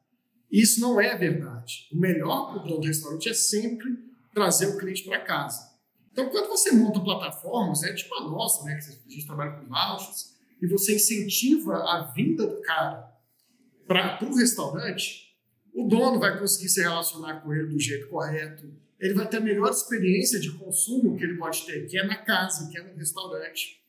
Isso 0.51 0.81
não 0.81 1.01
é 1.01 1.17
verdade. 1.17 1.89
O 1.93 1.97
melhor 1.97 2.53
para 2.53 2.63
o 2.63 2.65
dono 2.67 2.81
do 2.81 2.87
restaurante 2.87 3.29
é 3.29 3.35
sempre 3.35 3.99
trazer 4.35 4.67
o 4.67 4.79
cliente 4.79 5.05
para 5.05 5.21
casa. 5.21 5.71
Então, 6.13 6.29
quando 6.29 6.49
você 6.49 6.73
monta 6.73 7.01
plataformas, 7.01 7.83
é 7.85 7.95
tipo 7.95 8.15
a 8.17 8.23
nossa, 8.23 8.65
né, 8.65 8.75
que 8.75 8.91
a 8.91 9.11
gente 9.11 9.27
trabalha 9.27 9.53
com 9.53 9.67
vouchers, 9.67 10.35
e 10.61 10.67
você 10.67 10.97
incentiva 10.97 11.77
a 11.77 12.13
vinda 12.13 12.47
do 12.47 12.61
cara 12.61 13.11
para 13.87 14.19
o 14.25 14.37
restaurante, 14.37 15.30
o 15.75 15.87
dono 15.87 16.19
vai 16.19 16.39
conseguir 16.39 16.69
se 16.69 16.81
relacionar 16.81 17.41
com 17.41 17.53
ele 17.53 17.69
do 17.69 17.79
jeito 17.79 18.09
correto, 18.09 18.71
ele 18.99 19.15
vai 19.15 19.27
ter 19.29 19.39
a 19.39 19.41
melhor 19.41 19.71
experiência 19.71 20.39
de 20.39 20.53
consumo 20.53 21.17
que 21.17 21.25
ele 21.25 21.37
pode 21.37 21.65
ter, 21.65 21.87
que 21.87 21.99
é 21.99 22.07
na 22.07 22.17
casa, 22.17 22.69
que 22.71 22.79
é 22.79 22.83
no 22.83 22.95
restaurante. 22.97 23.81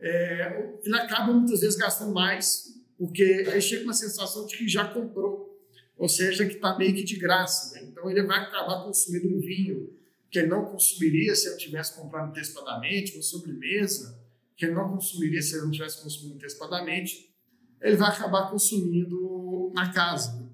É, 0.00 0.74
ele 0.84 0.96
acaba 0.96 1.32
muitas 1.32 1.60
vezes 1.60 1.76
gastando 1.76 2.12
mais, 2.12 2.78
porque 2.98 3.22
ele 3.22 3.60
chega 3.60 3.84
com 3.84 3.90
a 3.90 3.94
sensação 3.94 4.46
de 4.46 4.56
que 4.56 4.68
já 4.68 4.84
comprou, 4.86 5.58
ou 5.96 6.08
seja, 6.08 6.44
que 6.46 6.54
está 6.54 6.76
meio 6.76 6.94
que 6.94 7.02
de 7.02 7.16
graça. 7.16 7.74
Né? 7.74 7.88
Então 7.90 8.10
ele 8.10 8.22
vai 8.22 8.40
acabar 8.40 8.84
consumindo 8.84 9.34
um 9.34 9.40
vinho 9.40 9.90
que 10.30 10.38
ele 10.38 10.48
não 10.48 10.66
consumiria 10.66 11.34
se 11.34 11.48
ele 11.48 11.56
tivesse 11.56 11.96
comprado 11.96 12.28
antecipadamente, 12.28 13.14
uma 13.14 13.22
sobremesa 13.22 14.18
que 14.58 14.66
ele 14.66 14.74
não 14.74 14.88
consumiria 14.90 15.40
se 15.40 15.54
ele 15.54 15.64
não 15.64 15.70
tivesse 15.70 16.02
consumido 16.02 16.34
antecipadamente, 16.34 17.32
ele 17.80 17.96
vai 17.96 18.10
acabar 18.10 18.50
consumindo 18.50 19.70
na 19.72 19.92
casa. 19.92 20.32
Né? 20.32 20.47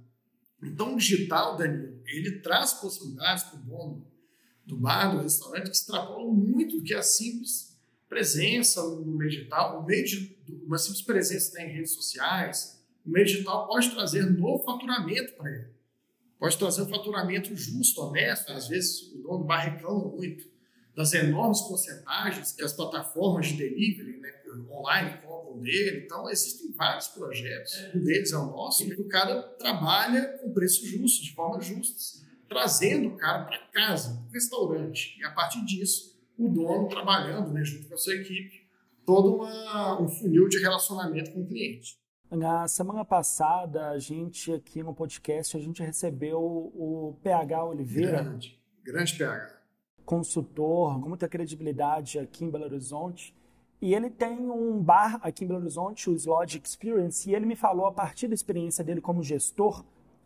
Então, 0.67 0.95
o 0.95 0.99
digital, 0.99 1.57
Danilo, 1.57 2.01
ele 2.07 2.41
traz 2.41 2.75
possibilidades 2.75 3.45
para 3.45 3.59
o 3.59 3.63
dono 3.63 4.07
do 4.65 4.77
bar, 4.77 5.15
do 5.15 5.23
restaurante, 5.23 5.71
que 5.71 5.77
extrapolam 5.77 6.33
muito 6.33 6.79
do 6.79 6.83
que 6.83 6.95
a 6.95 7.03
simples 7.03 7.75
presença 8.09 8.83
no 8.83 9.17
meio 9.17 9.31
digital, 9.31 9.85
meio 9.85 10.05
de, 10.05 10.37
uma 10.67 10.79
simples 10.79 11.03
presença 11.03 11.61
em 11.61 11.69
redes 11.69 11.93
sociais. 11.93 12.83
O 13.05 13.11
meio 13.11 13.27
digital 13.27 13.67
pode 13.67 13.91
trazer 13.91 14.25
novo 14.25 14.65
faturamento 14.65 15.33
para 15.35 15.51
ele. 15.51 15.75
Pode 16.39 16.57
trazer 16.57 16.83
um 16.83 16.89
faturamento 16.89 17.55
justo, 17.57 18.01
honesto. 18.01 18.53
Às 18.53 18.69
vezes, 18.69 19.13
o 19.13 19.23
dono 19.23 19.39
do 19.39 19.45
bar 19.45 19.61
reclama 19.61 20.09
muito 20.09 20.49
das 20.95 21.13
enormes 21.13 21.61
porcentagens 21.63 22.53
que 22.53 22.63
as 22.63 22.73
plataformas 22.73 23.49
de 23.49 23.57
delivery 23.57 24.19
né, 24.19 24.31
online 24.71 25.19
cobram 25.23 25.59
dele. 25.59 26.05
Então, 26.05 26.29
existem 26.29 26.73
vários 26.73 27.09
projetos. 27.09 27.73
Um 27.95 28.03
deles 28.03 28.33
é 28.33 28.37
o 28.37 28.47
nosso, 28.47 28.85
em 28.85 28.91
que 28.91 29.01
o 29.01 29.09
cara 29.09 29.43
trabalha 29.59 30.39
com 30.39 30.53
preço 30.53 30.87
justo, 30.87 31.25
de 31.25 31.35
forma 31.35 31.61
justa, 31.61 32.25
trazendo 32.49 33.09
o 33.09 33.17
cara 33.17 33.45
para 33.45 33.59
casa, 33.73 34.15
para 34.15 34.29
o 34.29 34.33
restaurante. 34.33 35.19
E 35.19 35.25
a 35.25 35.31
partir 35.33 35.65
disso, 35.65 36.19
o 36.39 36.49
dono 36.49 36.89
trabalhando 36.89 37.53
né, 37.53 37.65
junto 37.65 37.89
com 37.89 37.95
a 37.95 37.99
sua 37.99 38.15
equipe, 38.15 38.69
todo 39.05 39.37
uma, 39.37 40.01
um 40.01 40.09
funil 40.09 40.49
de 40.49 40.59
relacionamento 40.59 41.33
com 41.33 41.43
o 41.43 41.47
cliente. 41.47 41.99
Na 42.31 42.67
semana 42.67 43.05
passada, 43.05 43.91
a 43.91 43.99
gente 43.99 44.53
aqui 44.53 44.83
no 44.83 44.95
podcast, 44.95 45.57
a 45.57 45.61
gente 45.61 45.83
recebeu 45.83 46.41
o 46.41 47.17
PH 47.23 47.65
Oliveira. 47.65 48.23
Grande, 48.23 48.61
grande 48.83 49.15
PH 49.17 49.65
consultor 50.05 51.01
com 51.01 51.09
muita 51.09 51.29
credibilidade 51.29 52.19
aqui 52.19 52.45
em 52.45 52.51
Belo 52.51 52.65
Horizonte. 52.65 53.35
E 53.81 53.95
ele 53.95 54.09
tem 54.09 54.51
um 54.51 54.81
bar 54.81 55.21
aqui 55.23 55.45
em 55.45 55.49
Belo 55.49 55.61
Horizonte, 55.61 56.09
o 56.09 56.15
Slodge 56.15 56.61
Experience, 56.63 57.29
e 57.29 57.35
ele 57.35 57.45
me 57.45 57.57
falou, 57.57 57.87
a 57.87 57.93
partir 57.93 58.29
da 58.29 58.35
experiência 58.35 58.83
dele 58.83 59.01
como 59.01 59.23
gestor, 59.23 59.85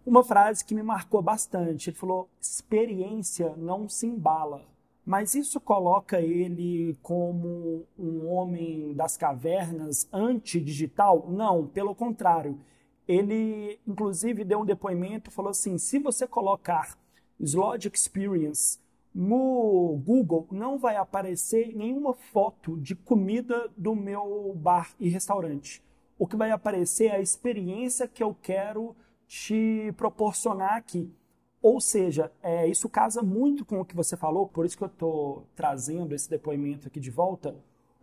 uma 0.08 0.24
frase 0.24 0.64
que 0.64 0.74
me 0.74 0.82
marcou 0.82 1.20
bastante. 1.20 1.90
Ele 1.90 1.96
falou: 1.96 2.28
experiência 2.40 3.54
não 3.56 3.88
se 3.88 4.06
embala. 4.06 4.64
Mas 5.04 5.34
isso 5.34 5.60
coloca 5.60 6.20
ele 6.20 6.96
como 7.02 7.86
um 7.98 8.26
homem 8.26 8.92
das 8.94 9.16
cavernas 9.16 10.06
anti-digital? 10.12 11.26
Não, 11.30 11.66
pelo 11.66 11.94
contrário. 11.94 12.58
Ele, 13.06 13.78
inclusive, 13.86 14.44
deu 14.44 14.60
um 14.60 14.66
depoimento, 14.66 15.30
falou 15.30 15.50
assim: 15.50 15.78
se 15.78 15.98
você 15.98 16.26
colocar 16.26 16.98
Slodge 17.40 17.90
Experience 17.92 18.78
no 19.14 20.00
Google 20.04 20.46
não 20.50 20.78
vai 20.78 20.96
aparecer 20.96 21.74
nenhuma 21.74 22.14
foto 22.14 22.76
de 22.78 22.94
comida 22.94 23.70
do 23.76 23.94
meu 23.94 24.54
bar 24.56 24.94
e 25.00 25.08
restaurante. 25.08 25.82
O 26.18 26.26
que 26.26 26.36
vai 26.36 26.50
aparecer 26.50 27.06
é 27.06 27.16
a 27.16 27.20
experiência 27.20 28.08
que 28.08 28.22
eu 28.22 28.36
quero 28.42 28.96
te 29.26 29.92
proporcionar 29.96 30.74
aqui. 30.74 31.12
Ou 31.60 31.80
seja, 31.80 32.30
é, 32.42 32.66
isso 32.66 32.88
casa 32.88 33.22
muito 33.22 33.64
com 33.64 33.80
o 33.80 33.84
que 33.84 33.96
você 33.96 34.16
falou, 34.16 34.46
por 34.46 34.64
isso 34.64 34.76
que 34.76 34.84
eu 34.84 34.88
estou 34.88 35.46
trazendo 35.56 36.14
esse 36.14 36.30
depoimento 36.30 36.86
aqui 36.86 37.00
de 37.00 37.10
volta, 37.10 37.56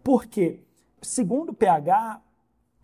porque, 0.03 0.59
segundo 1.01 1.49
o 1.49 1.53
PH, 1.53 2.21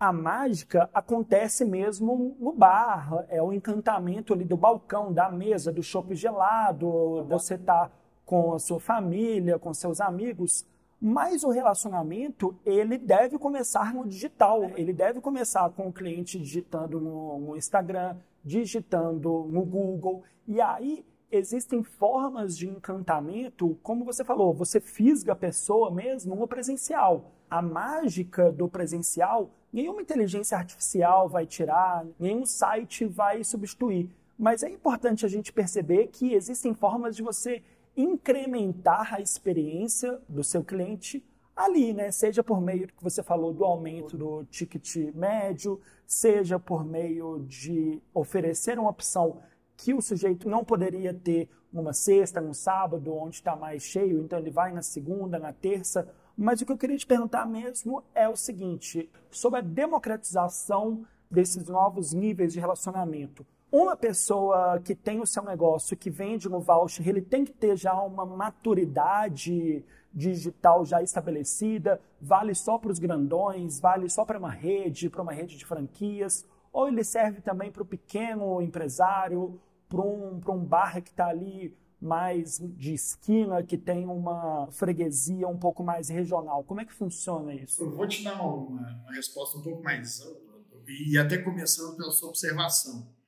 a 0.00 0.12
mágica 0.12 0.90
acontece 0.92 1.64
mesmo 1.64 2.36
no 2.40 2.52
bar, 2.52 3.24
é 3.28 3.40
o 3.40 3.52
encantamento 3.52 4.32
ali 4.32 4.44
do 4.44 4.56
balcão, 4.56 5.12
da 5.12 5.30
mesa, 5.30 5.70
do 5.70 5.82
chopp 5.82 6.14
gelado, 6.14 7.24
você 7.28 7.56
tá 7.56 7.90
com 8.32 8.54
a 8.54 8.58
sua 8.58 8.80
família, 8.80 9.58
com 9.58 9.74
seus 9.74 10.00
amigos, 10.00 10.66
mas 10.98 11.44
o 11.44 11.50
relacionamento 11.50 12.58
ele 12.64 12.96
deve 12.96 13.36
começar 13.38 13.92
no 13.92 14.08
digital. 14.08 14.70
Ele 14.74 14.90
deve 14.90 15.20
começar 15.20 15.68
com 15.68 15.88
o 15.88 15.92
cliente 15.92 16.38
digitando 16.38 16.98
no, 16.98 17.38
no 17.40 17.56
Instagram, 17.58 18.16
digitando 18.42 19.46
no 19.50 19.62
Google. 19.66 20.22
E 20.48 20.62
aí 20.62 21.04
existem 21.30 21.82
formas 21.82 22.56
de 22.56 22.66
encantamento, 22.66 23.78
como 23.82 24.02
você 24.02 24.24
falou, 24.24 24.54
você 24.54 24.80
fisga 24.80 25.32
a 25.32 25.36
pessoa 25.36 25.90
mesmo 25.90 26.34
no 26.34 26.48
presencial. 26.48 27.32
A 27.50 27.60
mágica 27.60 28.50
do 28.50 28.66
presencial, 28.66 29.50
nenhuma 29.70 30.00
inteligência 30.00 30.56
artificial 30.56 31.28
vai 31.28 31.44
tirar, 31.44 32.06
nenhum 32.18 32.46
site 32.46 33.04
vai 33.04 33.44
substituir. 33.44 34.08
Mas 34.38 34.62
é 34.62 34.70
importante 34.70 35.26
a 35.26 35.28
gente 35.28 35.52
perceber 35.52 36.06
que 36.06 36.32
existem 36.32 36.72
formas 36.72 37.14
de 37.14 37.22
você 37.22 37.62
incrementar 37.96 39.14
a 39.14 39.20
experiência 39.20 40.20
do 40.28 40.42
seu 40.42 40.64
cliente 40.64 41.24
ali, 41.54 41.92
né? 41.92 42.10
Seja 42.10 42.42
por 42.42 42.60
meio 42.60 42.88
que 42.88 43.02
você 43.02 43.22
falou 43.22 43.52
do 43.52 43.64
aumento 43.64 44.16
do 44.16 44.44
ticket 44.44 45.14
médio, 45.14 45.80
seja 46.06 46.58
por 46.58 46.84
meio 46.84 47.44
de 47.46 48.00
oferecer 48.14 48.78
uma 48.78 48.90
opção 48.90 49.40
que 49.76 49.92
o 49.92 50.00
sujeito 50.00 50.48
não 50.48 50.64
poderia 50.64 51.12
ter 51.12 51.48
numa 51.72 51.92
sexta, 51.92 52.40
num 52.40 52.54
sábado, 52.54 53.14
onde 53.14 53.36
está 53.36 53.56
mais 53.56 53.82
cheio, 53.82 54.20
então 54.20 54.38
ele 54.38 54.50
vai 54.50 54.72
na 54.72 54.82
segunda, 54.82 55.38
na 55.38 55.52
terça. 55.52 56.08
Mas 56.36 56.60
o 56.60 56.66
que 56.66 56.72
eu 56.72 56.78
queria 56.78 56.96
te 56.96 57.06
perguntar 57.06 57.46
mesmo 57.46 58.02
é 58.14 58.28
o 58.28 58.36
seguinte: 58.36 59.10
sobre 59.30 59.58
a 59.58 59.62
democratização 59.62 61.04
desses 61.30 61.68
novos 61.68 62.12
níveis 62.12 62.52
de 62.52 62.60
relacionamento. 62.60 63.46
Uma 63.72 63.96
pessoa 63.96 64.78
que 64.80 64.94
tem 64.94 65.18
o 65.18 65.26
seu 65.26 65.42
negócio, 65.42 65.96
que 65.96 66.10
vende 66.10 66.46
no 66.46 66.60
voucher, 66.60 67.08
ele 67.08 67.22
tem 67.22 67.42
que 67.42 67.52
ter 67.52 67.74
já 67.74 67.94
uma 68.02 68.26
maturidade 68.26 69.82
digital 70.12 70.84
já 70.84 71.02
estabelecida, 71.02 71.98
vale 72.20 72.54
só 72.54 72.76
para 72.76 72.92
os 72.92 72.98
grandões, 72.98 73.80
vale 73.80 74.10
só 74.10 74.26
para 74.26 74.38
uma 74.38 74.50
rede, 74.50 75.08
para 75.08 75.22
uma 75.22 75.32
rede 75.32 75.56
de 75.56 75.64
franquias, 75.64 76.46
ou 76.70 76.86
ele 76.86 77.02
serve 77.02 77.40
também 77.40 77.72
para 77.72 77.82
o 77.82 77.86
pequeno 77.86 78.60
empresário, 78.60 79.58
para 79.88 80.02
um, 80.02 80.38
um 80.48 80.64
bar 80.64 81.00
que 81.00 81.08
está 81.08 81.28
ali 81.28 81.74
mais 81.98 82.58
de 82.58 82.92
esquina, 82.92 83.62
que 83.62 83.78
tem 83.78 84.04
uma 84.06 84.68
freguesia 84.70 85.48
um 85.48 85.56
pouco 85.56 85.82
mais 85.82 86.10
regional? 86.10 86.62
Como 86.62 86.82
é 86.82 86.84
que 86.84 86.92
funciona 86.92 87.54
isso? 87.54 87.82
Eu 87.82 87.96
vou 87.96 88.06
te 88.06 88.22
dar 88.22 88.34
uma, 88.34 88.54
uma 88.54 89.12
resposta 89.14 89.56
um 89.56 89.62
pouco 89.62 89.82
mais 89.82 90.20
ampla, 90.20 90.60
e 90.86 91.16
até 91.16 91.38
começando 91.38 91.96
pela 91.96 92.10
sua 92.10 92.28
observação. 92.28 93.21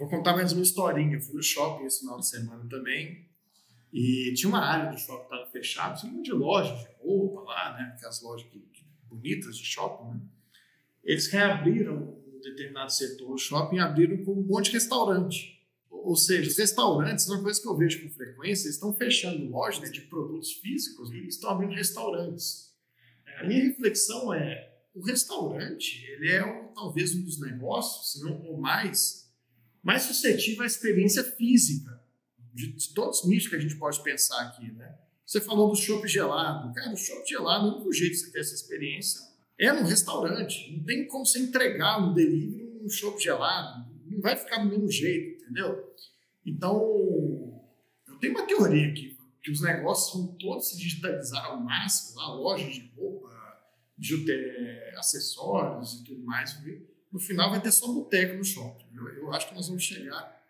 Vou 0.00 0.08
contar 0.08 0.32
mais 0.32 0.50
uma 0.52 0.62
historinha. 0.62 1.14
Eu 1.14 1.20
fui 1.20 1.34
no 1.34 1.42
shopping 1.42 1.84
esse 1.84 2.00
final 2.00 2.18
de 2.18 2.26
semana 2.26 2.66
também, 2.70 3.28
e 3.92 4.32
tinha 4.32 4.48
uma 4.48 4.64
área 4.64 4.90
do 4.90 4.98
shopping 4.98 5.28
que 5.28 5.34
estava 5.34 5.50
fechada, 5.50 5.94
tinha 5.94 6.10
um 6.10 6.16
monte 6.16 6.24
de 6.24 6.32
lojas 6.32 6.78
de 6.78 6.86
roupa 7.02 7.42
lá, 7.42 7.74
né? 7.74 7.92
Aquelas 7.94 8.22
lojas 8.22 8.48
que, 8.48 8.60
que, 8.60 8.82
bonitas 9.10 9.58
de 9.58 9.62
shopping, 9.62 10.14
né? 10.14 10.20
Eles 11.04 11.26
reabriram 11.26 12.18
um 12.26 12.40
determinado 12.40 12.90
setor 12.90 13.32
do 13.32 13.36
shopping 13.36 13.76
e 13.76 13.78
abriram 13.78 14.24
com 14.24 14.32
um 14.32 14.42
monte 14.42 14.66
de 14.66 14.72
restaurante. 14.72 15.60
Ou 15.90 16.16
seja, 16.16 16.48
os 16.48 16.56
restaurantes, 16.56 17.28
uma 17.28 17.42
coisa 17.42 17.60
que 17.60 17.68
eu 17.68 17.76
vejo 17.76 18.02
com 18.02 18.08
frequência, 18.08 18.68
eles 18.68 18.76
estão 18.76 18.94
fechando 18.94 19.50
lojas 19.50 19.82
né, 19.82 19.90
de 19.90 20.00
produtos 20.00 20.50
físicos 20.52 21.10
e 21.10 21.26
estão 21.26 21.50
abrindo 21.50 21.74
restaurantes. 21.74 22.74
A 23.38 23.44
minha 23.44 23.64
reflexão 23.64 24.32
é, 24.32 24.78
o 24.94 25.04
restaurante, 25.04 26.02
ele 26.06 26.30
é 26.30 26.42
talvez 26.74 27.14
um 27.14 27.22
dos 27.22 27.38
negócios, 27.38 28.12
se 28.12 28.24
não 28.24 28.40
o 28.50 28.58
mais, 28.58 29.29
mais 29.82 30.02
suscetível 30.02 30.62
à 30.62 30.66
experiência 30.66 31.22
física 31.24 32.00
de, 32.52 32.92
todos 32.94 33.20
os 33.20 33.28
nichos 33.28 33.48
que 33.48 33.56
a 33.56 33.60
gente 33.60 33.76
pode 33.76 34.02
pensar 34.02 34.40
aqui, 34.42 34.70
né? 34.72 34.98
Você 35.24 35.40
falou 35.40 35.70
do 35.70 35.76
chopp 35.76 36.06
gelado. 36.08 36.74
Cara, 36.74 36.92
o 36.92 36.96
chopp 36.96 37.28
gelado, 37.28 37.66
o 37.66 37.74
único 37.76 37.92
jeito 37.92 38.14
de 38.14 38.18
você 38.18 38.32
ter 38.32 38.40
essa 38.40 38.54
experiência 38.54 39.20
é 39.58 39.72
no 39.72 39.86
restaurante. 39.86 40.76
Não 40.76 40.84
tem 40.84 41.06
como 41.06 41.24
você 41.24 41.38
entregar 41.38 42.00
no 42.00 42.12
delivery 42.12 42.80
um 42.82 42.88
chopp 42.88 43.22
gelado. 43.22 43.88
Não 44.06 44.20
vai 44.20 44.36
ficar 44.36 44.58
do 44.58 44.68
mesmo 44.68 44.90
jeito, 44.90 45.44
entendeu? 45.44 45.94
Então, 46.44 46.80
eu 48.08 48.18
tenho 48.18 48.32
uma 48.34 48.46
teoria 48.46 48.88
aqui, 48.88 49.16
que 49.42 49.52
os 49.52 49.60
negócios 49.60 50.12
vão 50.14 50.34
todos 50.36 50.70
se 50.70 50.76
digitalizar 50.76 51.44
ao 51.44 51.60
máximo, 51.60 52.18
lá, 52.18 52.34
lojas 52.34 52.74
de 52.74 52.90
roupa, 52.96 53.30
de 53.96 54.32
é, 54.32 54.94
acessórios 54.96 56.00
e 56.00 56.04
tudo 56.04 56.24
mais. 56.24 56.58
No 57.12 57.18
final 57.18 57.50
vai 57.50 57.60
ter 57.60 57.72
só 57.72 57.88
boteco 57.88 58.36
no 58.36 58.44
shopping. 58.44 58.86
Eu, 58.94 59.08
eu 59.08 59.32
acho 59.32 59.48
que 59.48 59.54
nós 59.54 59.66
vamos 59.66 59.82
chegar 59.82 60.40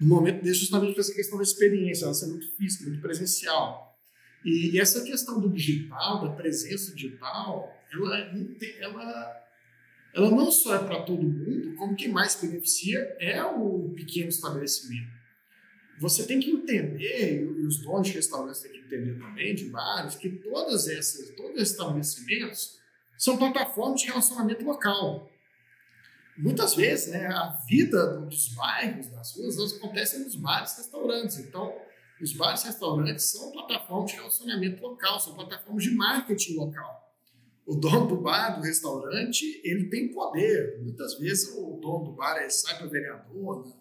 no 0.00 0.08
momento 0.08 0.42
desse 0.42 0.60
justamente 0.60 0.94
com 0.94 1.00
essa 1.00 1.14
questão 1.14 1.38
da 1.38 1.44
experiência, 1.44 2.04
ela 2.04 2.14
ser 2.14 2.26
muito 2.26 2.54
física, 2.56 2.84
muito 2.88 3.00
presencial. 3.00 3.96
E, 4.44 4.72
e 4.74 4.80
essa 4.80 5.02
questão 5.02 5.40
do 5.40 5.48
digital, 5.48 6.22
da 6.22 6.34
presença 6.34 6.94
digital, 6.94 7.72
ela, 7.92 8.18
ela, 8.80 9.46
ela 10.14 10.30
não 10.30 10.50
só 10.50 10.74
é 10.74 10.78
para 10.84 11.02
todo 11.02 11.22
mundo, 11.22 11.74
como 11.76 11.96
quem 11.96 12.08
mais 12.08 12.34
beneficia 12.34 12.98
é 13.18 13.42
o 13.42 13.92
pequeno 13.94 14.28
estabelecimento. 14.28 15.14
Você 16.00 16.26
tem 16.26 16.40
que 16.40 16.50
entender, 16.50 17.44
e 17.44 17.66
os 17.66 17.80
donos 17.80 18.08
de 18.08 18.14
restaurantes 18.14 18.60
têm 18.60 18.72
que 18.72 18.78
entender 18.78 19.16
também, 19.18 19.54
de 19.54 19.66
bares, 19.66 20.16
que 20.16 20.28
todas 20.28 20.88
essas, 20.88 21.30
todos 21.36 21.54
esses 21.54 21.70
estabelecimentos 21.70 22.78
são 23.16 23.36
plataformas 23.36 24.00
de 24.00 24.08
relacionamento 24.08 24.64
local 24.64 25.30
muitas 26.36 26.74
vezes, 26.74 27.12
né, 27.12 27.26
a 27.26 27.58
vida 27.68 28.18
dos 28.20 28.48
bairros, 28.54 29.06
das 29.08 29.36
ruas, 29.36 29.74
acontece 29.74 30.18
nos 30.18 30.34
bares 30.36 30.74
e 30.74 30.76
restaurantes. 30.78 31.38
Então, 31.38 31.74
os 32.20 32.32
bares 32.32 32.62
e 32.62 32.66
restaurantes 32.66 33.24
são 33.26 33.50
plataformas 33.50 34.10
de 34.10 34.16
relacionamento 34.16 34.82
local, 34.82 35.20
são 35.20 35.34
plataformas 35.34 35.84
de 35.84 35.90
marketing 35.90 36.56
local. 36.56 37.04
O 37.66 37.74
dono 37.74 38.06
do 38.06 38.16
bar, 38.16 38.56
do 38.56 38.62
restaurante, 38.62 39.60
ele 39.64 39.88
tem 39.88 40.12
poder. 40.12 40.80
Muitas 40.82 41.18
vezes 41.18 41.54
o 41.56 41.78
dono 41.80 42.04
do 42.06 42.12
bar 42.12 42.38
sai 42.50 42.76
para 42.76 42.86
vereador 42.86 43.66
na, 43.66 43.74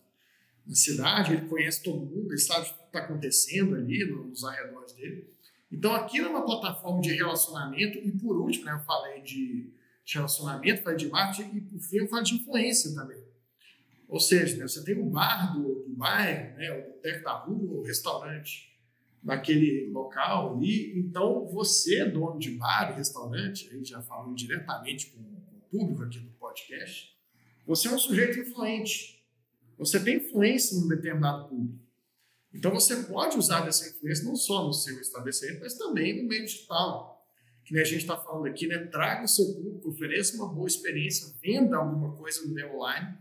na, 0.67 0.75
cidade, 0.75 1.33
ele 1.33 1.48
conhece 1.48 1.83
todo 1.83 2.00
mundo, 2.00 2.31
ele 2.31 2.38
sabe 2.38 2.65
o 2.65 2.74
que 2.74 2.83
está 2.86 3.00
acontecendo 3.00 3.75
ali 3.75 4.05
nos 4.05 4.43
arredores 4.45 4.93
dele. 4.93 5.29
Então, 5.69 5.93
aquilo 5.93 6.27
é 6.27 6.29
uma 6.29 6.45
plataforma 6.45 7.01
de 7.01 7.13
relacionamento. 7.13 7.98
E 7.98 8.12
por 8.12 8.38
último, 8.38 8.65
né, 8.65 8.74
eu 8.74 8.86
falei 8.86 9.22
de 9.22 9.73
de 10.05 10.15
relacionamento, 10.15 10.83
falei 10.83 10.98
de 10.98 11.10
marketing 11.10 11.57
e, 11.57 11.62
por 11.62 11.79
fim, 11.79 11.98
eu 11.98 12.07
falo 12.07 12.24
de 12.24 12.36
influência 12.36 12.93
também. 12.93 13.24
Ou 14.07 14.19
seja, 14.19 14.57
né, 14.57 14.67
você 14.67 14.83
tem 14.83 14.98
o 15.00 15.10
bar 15.10 15.53
do, 15.53 15.86
do 15.86 15.95
bairro, 15.95 16.57
né, 16.57 16.72
o 16.72 16.93
boteco 16.93 17.24
da 17.24 17.33
rua, 17.33 17.79
o 17.79 17.83
restaurante 17.83 18.72
naquele 19.24 19.89
local 19.91 20.55
ali. 20.55 20.99
Então, 20.99 21.47
você, 21.47 22.06
dono 22.06 22.38
de 22.38 22.51
bar 22.51 22.91
e 22.91 22.97
restaurante, 22.97 23.69
a 23.69 23.73
gente 23.73 23.89
já 23.89 24.01
falando 24.01 24.36
diretamente 24.36 25.08
com, 25.12 25.23
com 25.23 25.58
o 25.58 25.62
público 25.71 26.04
aqui 26.04 26.19
do 26.19 26.30
podcast, 26.32 27.17
você 27.65 27.88
é 27.88 27.91
um 27.91 27.97
sujeito 27.97 28.39
influente. 28.39 29.23
Você 29.78 29.99
tem 29.99 30.17
influência 30.17 30.78
num 30.78 30.88
determinado 30.88 31.47
público. 31.47 31.80
Então, 32.54 32.71
você 32.71 32.95
pode 33.04 33.38
usar 33.38 33.62
dessa 33.62 33.89
influência 33.89 34.25
não 34.25 34.36
só 34.36 34.63
no 34.63 34.73
seu 34.73 34.99
estabelecimento, 34.99 35.62
mas 35.62 35.75
também 35.75 36.21
no 36.21 36.28
meio 36.28 36.45
digital 36.45 37.12
que 37.63 37.80
a 37.80 37.84
gente 37.84 38.02
está 38.02 38.17
falando 38.17 38.45
aqui, 38.45 38.67
né? 38.67 38.78
Traga 38.88 39.23
o 39.23 39.28
seu 39.28 39.45
público, 39.54 39.89
ofereça 39.89 40.36
uma 40.36 40.54
boa 40.54 40.67
experiência, 40.67 41.34
venda 41.41 41.78
alguma 41.78 42.15
coisa 42.15 42.45
no 42.45 42.54
meu 42.54 42.76
online, 42.76 43.17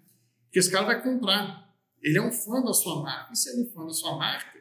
que 0.51 0.59
esse 0.59 0.71
cara 0.71 0.87
vai 0.87 1.03
comprar. 1.03 1.73
Ele 2.03 2.19
é 2.19 2.23
um 2.23 2.33
fã 2.33 2.61
da 2.63 2.73
sua 2.73 3.01
marca. 3.03 3.33
E 3.33 3.37
se 3.37 3.51
ele 3.51 3.61
é 3.61 3.65
um 3.65 3.71
fã 3.71 3.87
da 3.87 3.93
sua 3.93 4.17
marca, 4.17 4.59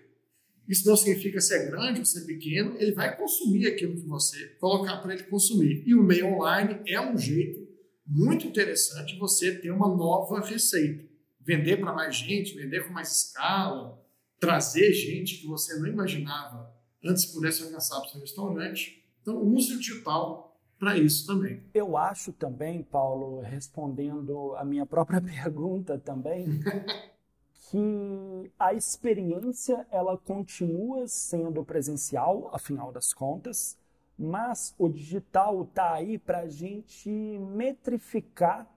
isso 0.67 0.87
não 0.87 0.95
significa 0.95 1.41
ser 1.41 1.69
grande 1.69 1.99
ou 1.99 2.05
ser 2.05 2.25
pequeno, 2.25 2.75
ele 2.79 2.91
vai 2.93 3.17
consumir 3.17 3.67
aquilo 3.67 3.95
que 3.95 4.07
você 4.07 4.55
colocar 4.59 4.97
para 4.97 5.13
ele 5.13 5.23
consumir. 5.23 5.83
E 5.85 5.95
o 5.95 6.03
meio 6.03 6.27
online 6.27 6.81
é 6.85 7.01
um 7.01 7.17
jeito 7.17 7.67
muito 8.05 8.45
interessante 8.45 9.17
você 9.17 9.55
ter 9.55 9.71
uma 9.71 9.87
nova 9.87 10.39
receita. 10.45 11.09
Vender 11.39 11.77
para 11.77 11.91
mais 11.91 12.15
gente, 12.15 12.55
vender 12.55 12.85
com 12.85 12.93
mais 12.93 13.11
escala, 13.11 13.99
trazer 14.39 14.93
gente 14.93 15.37
que 15.37 15.47
você 15.47 15.77
não 15.79 15.87
imaginava 15.87 16.71
antes 17.03 17.25
pudesse 17.25 17.63
alcançar 17.63 17.99
para 17.99 18.07
o 18.07 18.11
seu 18.11 18.21
restaurante 18.21 19.00
então, 19.21 19.41
use 19.41 19.73
o 19.73 19.79
digital 19.79 20.57
para 20.79 20.97
isso 20.97 21.27
também. 21.27 21.63
Eu 21.73 21.95
acho 21.95 22.33
também, 22.33 22.81
Paulo, 22.81 23.39
respondendo 23.41 24.55
a 24.55 24.65
minha 24.65 24.85
própria 24.85 25.21
pergunta 25.21 25.99
também, 25.99 26.59
que 27.69 28.51
a 28.59 28.73
experiência 28.73 29.85
ela 29.91 30.17
continua 30.17 31.07
sendo 31.07 31.63
presencial, 31.63 32.49
afinal 32.51 32.91
das 32.91 33.13
contas, 33.13 33.77
mas 34.17 34.73
o 34.77 34.89
digital 34.89 35.63
está 35.63 35.93
aí 35.93 36.17
para 36.17 36.39
a 36.39 36.47
gente 36.47 37.09
metrificar 37.09 38.67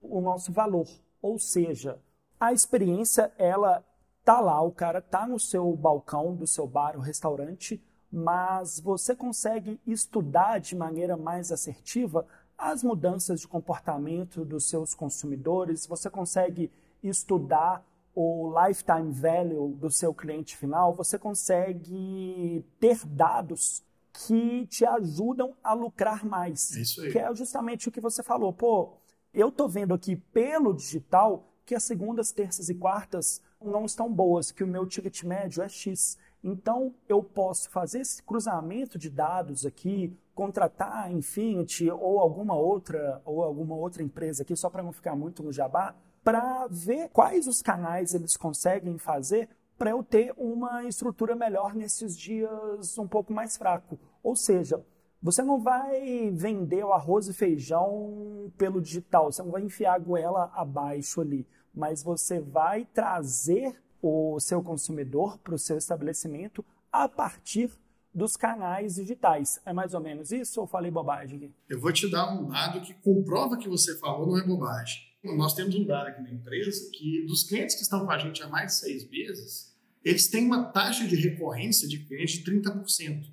o 0.00 0.20
nosso 0.20 0.50
valor. 0.52 0.88
Ou 1.20 1.38
seja, 1.38 1.98
a 2.38 2.54
experiência 2.54 3.32
ela 3.36 3.84
tá 4.24 4.40
lá, 4.40 4.60
o 4.62 4.72
cara 4.72 5.02
tá 5.02 5.26
no 5.26 5.38
seu 5.38 5.74
balcão 5.76 6.34
do 6.34 6.46
seu 6.46 6.66
bar 6.66 6.96
ou 6.96 7.02
restaurante, 7.02 7.82
mas 8.12 8.80
você 8.80 9.14
consegue 9.14 9.80
estudar 9.86 10.58
de 10.58 10.74
maneira 10.74 11.16
mais 11.16 11.52
assertiva 11.52 12.26
as 12.58 12.82
mudanças 12.82 13.40
de 13.40 13.48
comportamento 13.48 14.44
dos 14.44 14.68
seus 14.68 14.94
consumidores, 14.94 15.86
você 15.86 16.10
consegue 16.10 16.70
estudar 17.02 17.84
o 18.14 18.52
lifetime 18.66 19.10
value 19.12 19.74
do 19.74 19.90
seu 19.90 20.12
cliente 20.12 20.56
final, 20.56 20.94
você 20.94 21.18
consegue 21.18 22.64
ter 22.78 23.06
dados 23.06 23.82
que 24.12 24.66
te 24.66 24.84
ajudam 24.84 25.56
a 25.62 25.72
lucrar 25.72 26.24
mais. 26.24 26.76
É 26.76 26.80
isso 26.80 27.00
aí. 27.00 27.12
Que 27.12 27.18
é 27.18 27.34
justamente 27.34 27.88
o 27.88 27.92
que 27.92 28.00
você 28.00 28.22
falou. 28.22 28.52
Pô, 28.52 28.92
eu 29.32 29.50
tô 29.50 29.68
vendo 29.68 29.94
aqui 29.94 30.16
pelo 30.16 30.74
digital 30.74 31.46
que 31.64 31.74
as 31.74 31.84
segundas, 31.84 32.32
terças 32.32 32.68
e 32.68 32.74
quartas 32.74 33.40
não 33.62 33.84
estão 33.84 34.12
boas, 34.12 34.50
que 34.50 34.64
o 34.64 34.66
meu 34.66 34.86
ticket 34.86 35.22
médio 35.22 35.62
é 35.62 35.68
X. 35.68 36.18
Então, 36.42 36.94
eu 37.08 37.22
posso 37.22 37.70
fazer 37.70 38.00
esse 38.00 38.22
cruzamento 38.22 38.98
de 38.98 39.10
dados 39.10 39.66
aqui, 39.66 40.16
contratar 40.34 41.04
a 41.04 41.12
Infinity 41.12 41.90
ou 41.90 42.18
alguma 42.18 42.54
outra 42.54 43.20
ou 43.24 43.42
alguma 43.42 43.74
outra 43.74 44.02
empresa 44.02 44.42
aqui, 44.42 44.56
só 44.56 44.70
para 44.70 44.82
não 44.82 44.92
ficar 44.92 45.14
muito 45.14 45.42
no 45.42 45.52
jabá, 45.52 45.94
para 46.24 46.66
ver 46.68 47.10
quais 47.10 47.46
os 47.46 47.60
canais 47.60 48.14
eles 48.14 48.36
conseguem 48.36 48.96
fazer 48.98 49.48
para 49.76 49.90
eu 49.90 50.02
ter 50.02 50.34
uma 50.36 50.84
estrutura 50.84 51.34
melhor 51.34 51.74
nesses 51.74 52.16
dias 52.16 52.98
um 52.98 53.08
pouco 53.08 53.32
mais 53.32 53.56
fraco. 53.56 53.98
Ou 54.22 54.36
seja, 54.36 54.84
você 55.22 55.42
não 55.42 55.58
vai 55.58 56.30
vender 56.30 56.84
o 56.84 56.92
arroz 56.92 57.28
e 57.28 57.34
feijão 57.34 58.50
pelo 58.56 58.80
digital, 58.80 59.32
você 59.32 59.42
não 59.42 59.50
vai 59.50 59.62
enfiar 59.62 59.94
a 59.94 59.98
goela 59.98 60.50
abaixo 60.54 61.20
ali, 61.20 61.46
mas 61.74 62.02
você 62.02 62.40
vai 62.40 62.86
trazer 62.86 63.78
o 64.02 64.38
seu 64.40 64.62
consumidor 64.62 65.38
para 65.38 65.54
o 65.54 65.58
seu 65.58 65.76
estabelecimento 65.76 66.64
a 66.92 67.08
partir 67.08 67.70
dos 68.14 68.36
canais 68.36 68.96
digitais. 68.96 69.60
É 69.64 69.72
mais 69.72 69.94
ou 69.94 70.00
menos 70.00 70.32
isso 70.32 70.60
ou 70.60 70.66
falei 70.66 70.90
bobagem? 70.90 71.54
Eu 71.68 71.80
vou 71.80 71.92
te 71.92 72.10
dar 72.10 72.32
um 72.32 72.48
dado 72.48 72.80
que 72.80 72.94
comprova 72.94 73.56
que 73.56 73.68
você 73.68 73.96
falou 73.98 74.26
não 74.26 74.38
é 74.38 74.46
bobagem. 74.46 75.10
Nós 75.22 75.54
temos 75.54 75.74
um 75.74 75.84
dado 75.84 76.08
aqui 76.08 76.22
na 76.22 76.30
empresa 76.30 76.90
que 76.92 77.26
dos 77.26 77.44
clientes 77.44 77.76
que 77.76 77.82
estão 77.82 78.04
com 78.04 78.10
a 78.10 78.18
gente 78.18 78.42
há 78.42 78.48
mais 78.48 78.72
de 78.72 78.78
seis 78.78 79.08
meses, 79.08 79.76
eles 80.02 80.28
têm 80.28 80.46
uma 80.46 80.64
taxa 80.64 81.06
de 81.06 81.14
recorrência 81.14 81.86
de 81.86 81.98
clientes 81.98 82.42
de 82.42 82.50
30%. 82.50 83.26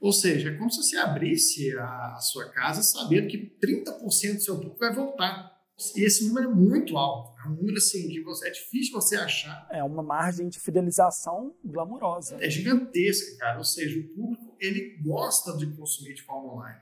Ou 0.00 0.12
seja, 0.12 0.50
é 0.50 0.54
como 0.54 0.70
se 0.70 0.82
você 0.82 0.96
abrisse 0.96 1.76
a, 1.78 2.18
sua 2.20 2.48
casa 2.50 2.82
sabendo 2.82 3.28
que 3.28 3.56
30% 3.62 4.34
do 4.34 4.40
seu 4.40 4.56
público 4.56 4.78
vai 4.78 4.94
voltar. 4.94 5.54
E 5.94 6.04
esse 6.04 6.26
número 6.26 6.50
é 6.50 6.54
muito 6.54 6.96
alto, 6.96 7.35
número 7.50 7.76
assim 7.76 8.08
que 8.08 8.20
você, 8.22 8.48
é 8.48 8.50
difícil 8.50 8.92
você 8.92 9.16
achar. 9.16 9.68
É 9.70 9.82
uma 9.82 10.02
margem 10.02 10.48
de 10.48 10.58
fidelização 10.58 11.54
glamurosa. 11.64 12.36
É 12.40 12.50
gigantesca, 12.50 13.38
cara. 13.38 13.58
Ou 13.58 13.64
seja, 13.64 13.98
o 13.98 14.08
público 14.14 14.56
ele 14.60 14.98
gosta 15.02 15.56
de 15.56 15.66
consumir 15.74 16.14
de 16.14 16.22
forma 16.22 16.54
online. 16.54 16.80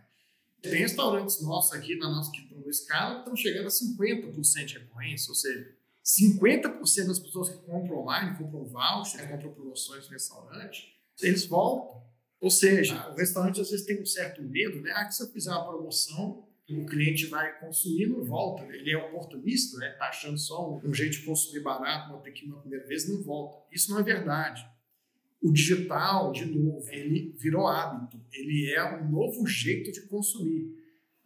Tem 0.62 0.80
restaurantes 0.80 1.42
nossos 1.42 1.72
aqui 1.72 1.96
na 1.96 2.08
nossa 2.08 2.30
no 2.50 2.70
escala 2.70 3.16
que 3.16 3.20
estão 3.20 3.36
chegando 3.36 3.66
a 3.66 3.70
50% 3.70 4.64
de 4.64 4.78
recorrência, 4.78 5.30
ou 5.30 5.34
seja, 5.34 5.76
50% 6.04 7.06
das 7.06 7.18
pessoas 7.18 7.50
que 7.50 7.58
compram 7.58 7.98
online, 7.98 8.36
compram 8.38 8.64
voucher, 8.64 9.28
compram 9.28 9.52
promoções 9.52 10.06
no 10.06 10.12
restaurante, 10.12 10.94
eles 11.20 11.46
voltam. 11.46 12.02
Ou 12.40 12.50
seja, 12.50 13.10
o 13.10 13.14
restaurante 13.14 13.60
às 13.60 13.70
vezes 13.70 13.86
tem 13.86 14.00
um 14.00 14.06
certo 14.06 14.42
medo, 14.42 14.80
né? 14.82 14.92
Ah, 14.94 15.06
que 15.06 15.14
se 15.14 15.22
eu 15.22 15.28
fizer 15.28 15.50
uma 15.50 15.66
promoção, 15.66 16.46
o 16.68 16.86
cliente 16.86 17.26
vai 17.26 17.58
consumir 17.60 18.06
não 18.06 18.24
volta. 18.24 18.64
Ele 18.74 18.90
é 18.90 18.96
oportunista, 18.96 19.76
né? 19.78 19.90
Tá 19.98 20.08
achando 20.08 20.38
só 20.38 20.80
um 20.82 20.94
jeito 20.94 21.18
de 21.18 21.24
consumir 21.24 21.62
barato, 21.62 22.08
uma 22.08 22.16
uma 22.16 22.60
primeira 22.60 22.86
vez, 22.86 23.08
não 23.08 23.22
volta. 23.22 23.58
Isso 23.70 23.90
não 23.90 24.00
é 24.00 24.02
verdade. 24.02 24.66
O 25.42 25.52
digital, 25.52 26.32
de 26.32 26.46
novo, 26.46 26.88
ele 26.90 27.34
virou 27.38 27.66
hábito. 27.66 28.18
Ele 28.32 28.72
é 28.72 28.96
um 28.96 29.10
novo 29.10 29.46
jeito 29.46 29.92
de 29.92 30.02
consumir. 30.08 30.74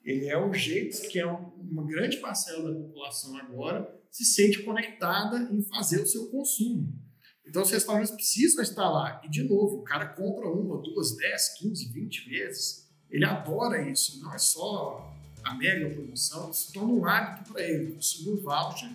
Ele 0.03 0.27
é 0.27 0.37
o 0.37 0.53
jeito 0.53 1.09
que 1.09 1.21
é 1.21 1.27
uma 1.27 1.87
grande 1.87 2.17
parcela 2.17 2.73
da 2.73 2.81
população 2.81 3.37
agora 3.37 3.97
se 4.11 4.25
sente 4.25 4.63
conectada 4.63 5.49
em 5.53 5.63
fazer 5.63 6.01
o 6.01 6.07
seu 6.07 6.31
consumo. 6.31 6.93
Então, 7.47 7.63
os 7.63 7.71
restaurantes 7.71 8.11
precisam 8.11 8.63
estar 8.63 8.89
lá. 8.91 9.23
E, 9.25 9.29
de 9.29 9.43
novo, 9.43 9.77
o 9.77 9.85
cara 9.85 10.07
compra 10.07 10.49
uma, 10.49 10.83
duas, 10.83 11.17
dez, 11.17 11.51
quinze, 11.57 11.91
vinte 11.93 12.29
vezes. 12.29 12.91
Ele 13.11 13.25
adora 13.25 13.89
isso. 13.89 14.21
Não 14.21 14.35
é 14.35 14.39
só 14.39 15.15
a 15.49 15.55
mega 15.55 15.89
promoção, 15.89 16.53
se 16.53 16.73
torna 16.73 16.93
um 16.93 17.07
hábito 17.07 17.53
para 17.53 17.63
ele. 17.63 17.93
Consumir 17.93 18.31
o 18.31 18.43
voucher 18.43 18.91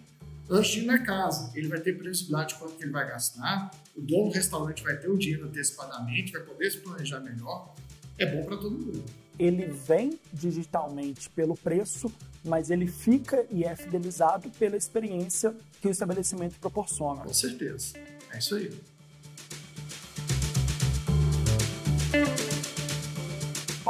antes 0.49 0.71
de 0.71 0.79
ir 0.79 0.85
na 0.85 0.99
casa. 0.99 1.51
Ele 1.55 1.67
vai 1.67 1.79
ter 1.79 1.97
previsibilidade 1.97 2.53
de 2.53 2.59
quanto 2.59 2.81
ele 2.81 2.91
vai 2.91 3.07
gastar. 3.07 3.71
O 3.95 4.01
dono 4.01 4.29
do 4.29 4.31
restaurante 4.31 4.83
vai 4.83 4.97
ter 4.97 5.09
o 5.09 5.17
dinheiro 5.17 5.47
antecipadamente, 5.47 6.31
vai 6.31 6.41
poder 6.41 6.69
se 6.69 6.77
planejar 6.77 7.19
melhor. 7.21 7.73
É 8.17 8.25
bom 8.25 8.43
para 8.43 8.57
todo 8.57 8.77
mundo. 8.77 9.03
Ele 9.39 9.65
vem 9.65 10.19
digitalmente 10.31 11.27
pelo 11.31 11.55
preço, 11.55 12.13
mas 12.45 12.69
ele 12.69 12.85
fica 12.87 13.45
e 13.49 13.63
é 13.63 13.75
fidelizado 13.75 14.49
pela 14.51 14.77
experiência 14.77 15.55
que 15.81 15.87
o 15.87 15.91
estabelecimento 15.91 16.59
proporciona. 16.59 17.21
Com 17.21 17.33
certeza. 17.33 17.97
É 18.31 18.37
isso 18.37 18.55
aí. 18.55 18.71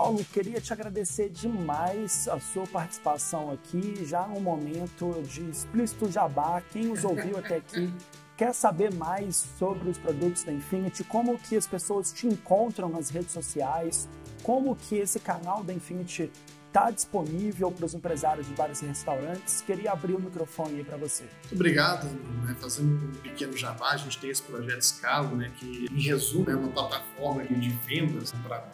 Paulo, 0.03 0.21
queria 0.33 0.59
te 0.59 0.73
agradecer 0.73 1.29
demais 1.29 2.27
a 2.27 2.37
sua 2.37 2.67
participação 2.67 3.49
aqui, 3.49 4.05
já 4.05 4.27
no 4.27 4.41
momento 4.41 5.21
de 5.21 5.49
explícito 5.49 6.11
jabá. 6.11 6.61
Quem 6.73 6.87
nos 6.87 7.05
ouviu 7.05 7.37
até 7.37 7.55
aqui 7.55 7.89
quer 8.35 8.53
saber 8.53 8.93
mais 8.93 9.47
sobre 9.57 9.89
os 9.89 9.97
produtos 9.97 10.43
da 10.43 10.51
Infinity, 10.51 11.05
como 11.05 11.39
que 11.39 11.55
as 11.55 11.65
pessoas 11.65 12.11
te 12.11 12.27
encontram 12.27 12.89
nas 12.89 13.11
redes 13.11 13.31
sociais, 13.31 14.09
como 14.43 14.75
que 14.75 14.97
esse 14.97 15.21
canal 15.21 15.63
da 15.63 15.73
Infinity 15.73 16.29
está 16.67 16.91
disponível 16.91 17.71
para 17.71 17.85
os 17.85 17.93
empresários 17.93 18.45
de 18.45 18.53
bares 18.55 18.81
e 18.81 18.85
restaurantes. 18.85 19.61
Queria 19.61 19.93
abrir 19.93 20.15
o 20.15 20.19
microfone 20.19 20.79
aí 20.79 20.83
para 20.83 20.97
você. 20.97 21.23
Muito 21.43 21.55
obrigado. 21.55 22.07
Né? 22.43 22.53
Fazendo 22.59 23.05
um 23.05 23.11
pequeno 23.21 23.55
jabá, 23.55 23.91
a 23.91 23.97
gente 23.97 24.19
tem 24.19 24.29
esse 24.29 24.41
projeto 24.41 24.81
Scalo, 24.81 25.37
né, 25.37 25.49
que 25.57 25.85
em 25.89 26.01
resumo 26.01 26.49
é 26.49 26.55
uma 26.57 26.67
plataforma 26.67 27.45
de 27.45 27.69
vendas 27.69 28.33
para 28.43 28.69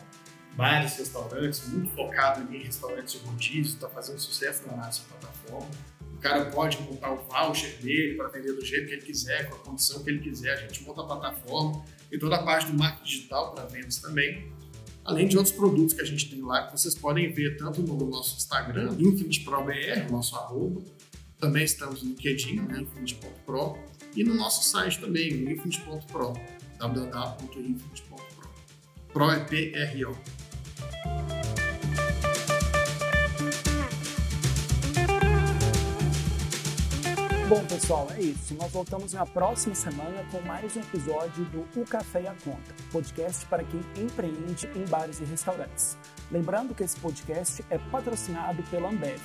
bares, 0.59 0.97
restaurantes, 0.97 1.65
muito 1.69 1.89
focado 1.91 2.53
em 2.53 2.63
restaurantes 2.63 3.13
de 3.13 3.25
rodízio, 3.25 3.75
está 3.75 3.87
fazendo 3.87 4.19
sucesso 4.19 4.67
na 4.67 4.75
nossa 4.75 5.01
plataforma. 5.03 5.69
O 6.01 6.17
cara 6.17 6.45
pode 6.51 6.81
montar 6.81 7.13
o 7.13 7.23
voucher 7.23 7.77
dele 7.81 8.17
para 8.17 8.27
vender 8.27 8.51
do 8.51 8.63
jeito 8.63 8.87
que 8.87 8.93
ele 8.93 9.01
quiser, 9.01 9.49
com 9.49 9.55
a 9.55 9.59
condição 9.59 10.03
que 10.03 10.09
ele 10.09 10.19
quiser. 10.19 10.51
A 10.51 10.57
gente 10.57 10.83
monta 10.83 11.01
a 11.01 11.05
plataforma 11.05 11.85
e 12.11 12.17
toda 12.17 12.35
a 12.35 12.43
parte 12.43 12.69
do 12.69 12.77
marketing 12.77 13.05
digital 13.05 13.53
para 13.53 13.65
vendas 13.67 13.99
também 13.99 14.51
além 15.05 15.27
de 15.27 15.37
outros 15.37 15.55
produtos 15.55 15.95
que 15.95 16.01
a 16.01 16.05
gente 16.05 16.29
tem 16.29 16.39
lá 16.41 16.67
que 16.67 16.73
vocês 16.73 16.93
podem 16.93 17.33
ver 17.33 17.57
tanto 17.57 17.81
no 17.81 17.95
nosso 18.05 18.37
Instagram, 18.37 18.95
InfiniteProBR, 18.99 20.11
nosso 20.11 20.35
arroba, 20.35 20.83
também 21.39 21.63
estamos 21.63 22.03
no 22.03 22.09
LinkedIn, 22.09 22.61
né, 22.61 22.81
infinite.pro, 22.81 23.75
e 24.15 24.23
no 24.23 24.35
nosso 24.35 24.63
site 24.69 24.99
também, 24.99 25.29
infinite.pro, 25.51 26.33
www.infinite.pro. 26.77 28.49
Pro 29.11 29.31
é 29.31 29.39
P-R-O. 29.45 30.15
Bom, 37.49 37.65
pessoal, 37.65 38.07
é 38.15 38.21
isso. 38.21 38.53
Nós 38.53 38.71
voltamos 38.71 39.13
na 39.13 39.25
próxima 39.25 39.73
semana 39.73 40.23
com 40.31 40.39
mais 40.41 40.77
um 40.77 40.81
episódio 40.81 41.45
do 41.45 41.61
O 41.75 41.83
Café 41.83 42.21
e 42.21 42.27
a 42.27 42.35
Conta, 42.43 42.75
podcast 42.91 43.43
para 43.47 43.63
quem 43.63 43.81
empreende 43.97 44.67
em 44.75 44.85
bares 44.85 45.19
e 45.19 45.23
restaurantes. 45.23 45.97
Lembrando 46.31 46.75
que 46.75 46.83
esse 46.83 46.99
podcast 46.99 47.65
é 47.71 47.79
patrocinado 47.79 48.61
pela 48.69 48.89
Ambev. 48.89 49.19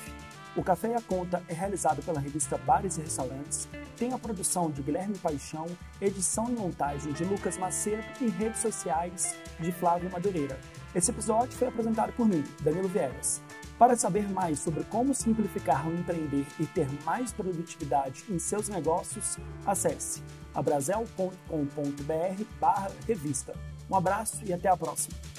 O 0.55 0.63
Café 0.63 0.87
e 0.87 0.95
a 0.95 1.01
Conta 1.01 1.43
é 1.47 1.53
realizado 1.53 2.01
pela 2.01 2.19
revista 2.19 2.57
Bares 2.57 2.97
e 2.97 3.01
Restaurantes, 3.01 3.67
tem 3.95 4.11
a 4.11 4.17
produção 4.17 4.71
de 4.71 4.81
Guilherme 4.81 5.19
Paixão, 5.19 5.67
edição 6.01 6.49
e 6.49 6.53
montagem 6.53 7.13
de 7.13 7.23
Lucas 7.25 7.59
Macedo 7.59 8.03
e 8.19 8.27
redes 8.27 8.59
sociais 8.59 9.35
de 9.59 9.71
Flávio 9.71 10.09
Madureira. 10.09 10.59
Esse 10.95 11.11
episódio 11.11 11.55
foi 11.55 11.67
apresentado 11.67 12.11
por 12.13 12.27
mim, 12.27 12.43
Danilo 12.61 12.87
Viegas. 12.87 13.44
Para 13.77 13.97
saber 13.97 14.29
mais 14.29 14.59
sobre 14.59 14.85
como 14.85 15.13
simplificar 15.13 15.85
o 15.87 15.93
empreender 15.93 16.45
e 16.59 16.65
ter 16.65 16.87
mais 17.03 17.33
produtividade 17.33 18.23
em 18.29 18.39
seus 18.39 18.69
negócios, 18.69 19.37
acesse 19.65 20.23
abrazel.com.br 20.53 22.43
revista. 23.05 23.53
Um 23.89 23.95
abraço 23.95 24.39
e 24.45 24.53
até 24.53 24.69
a 24.69 24.77
próxima! 24.77 25.34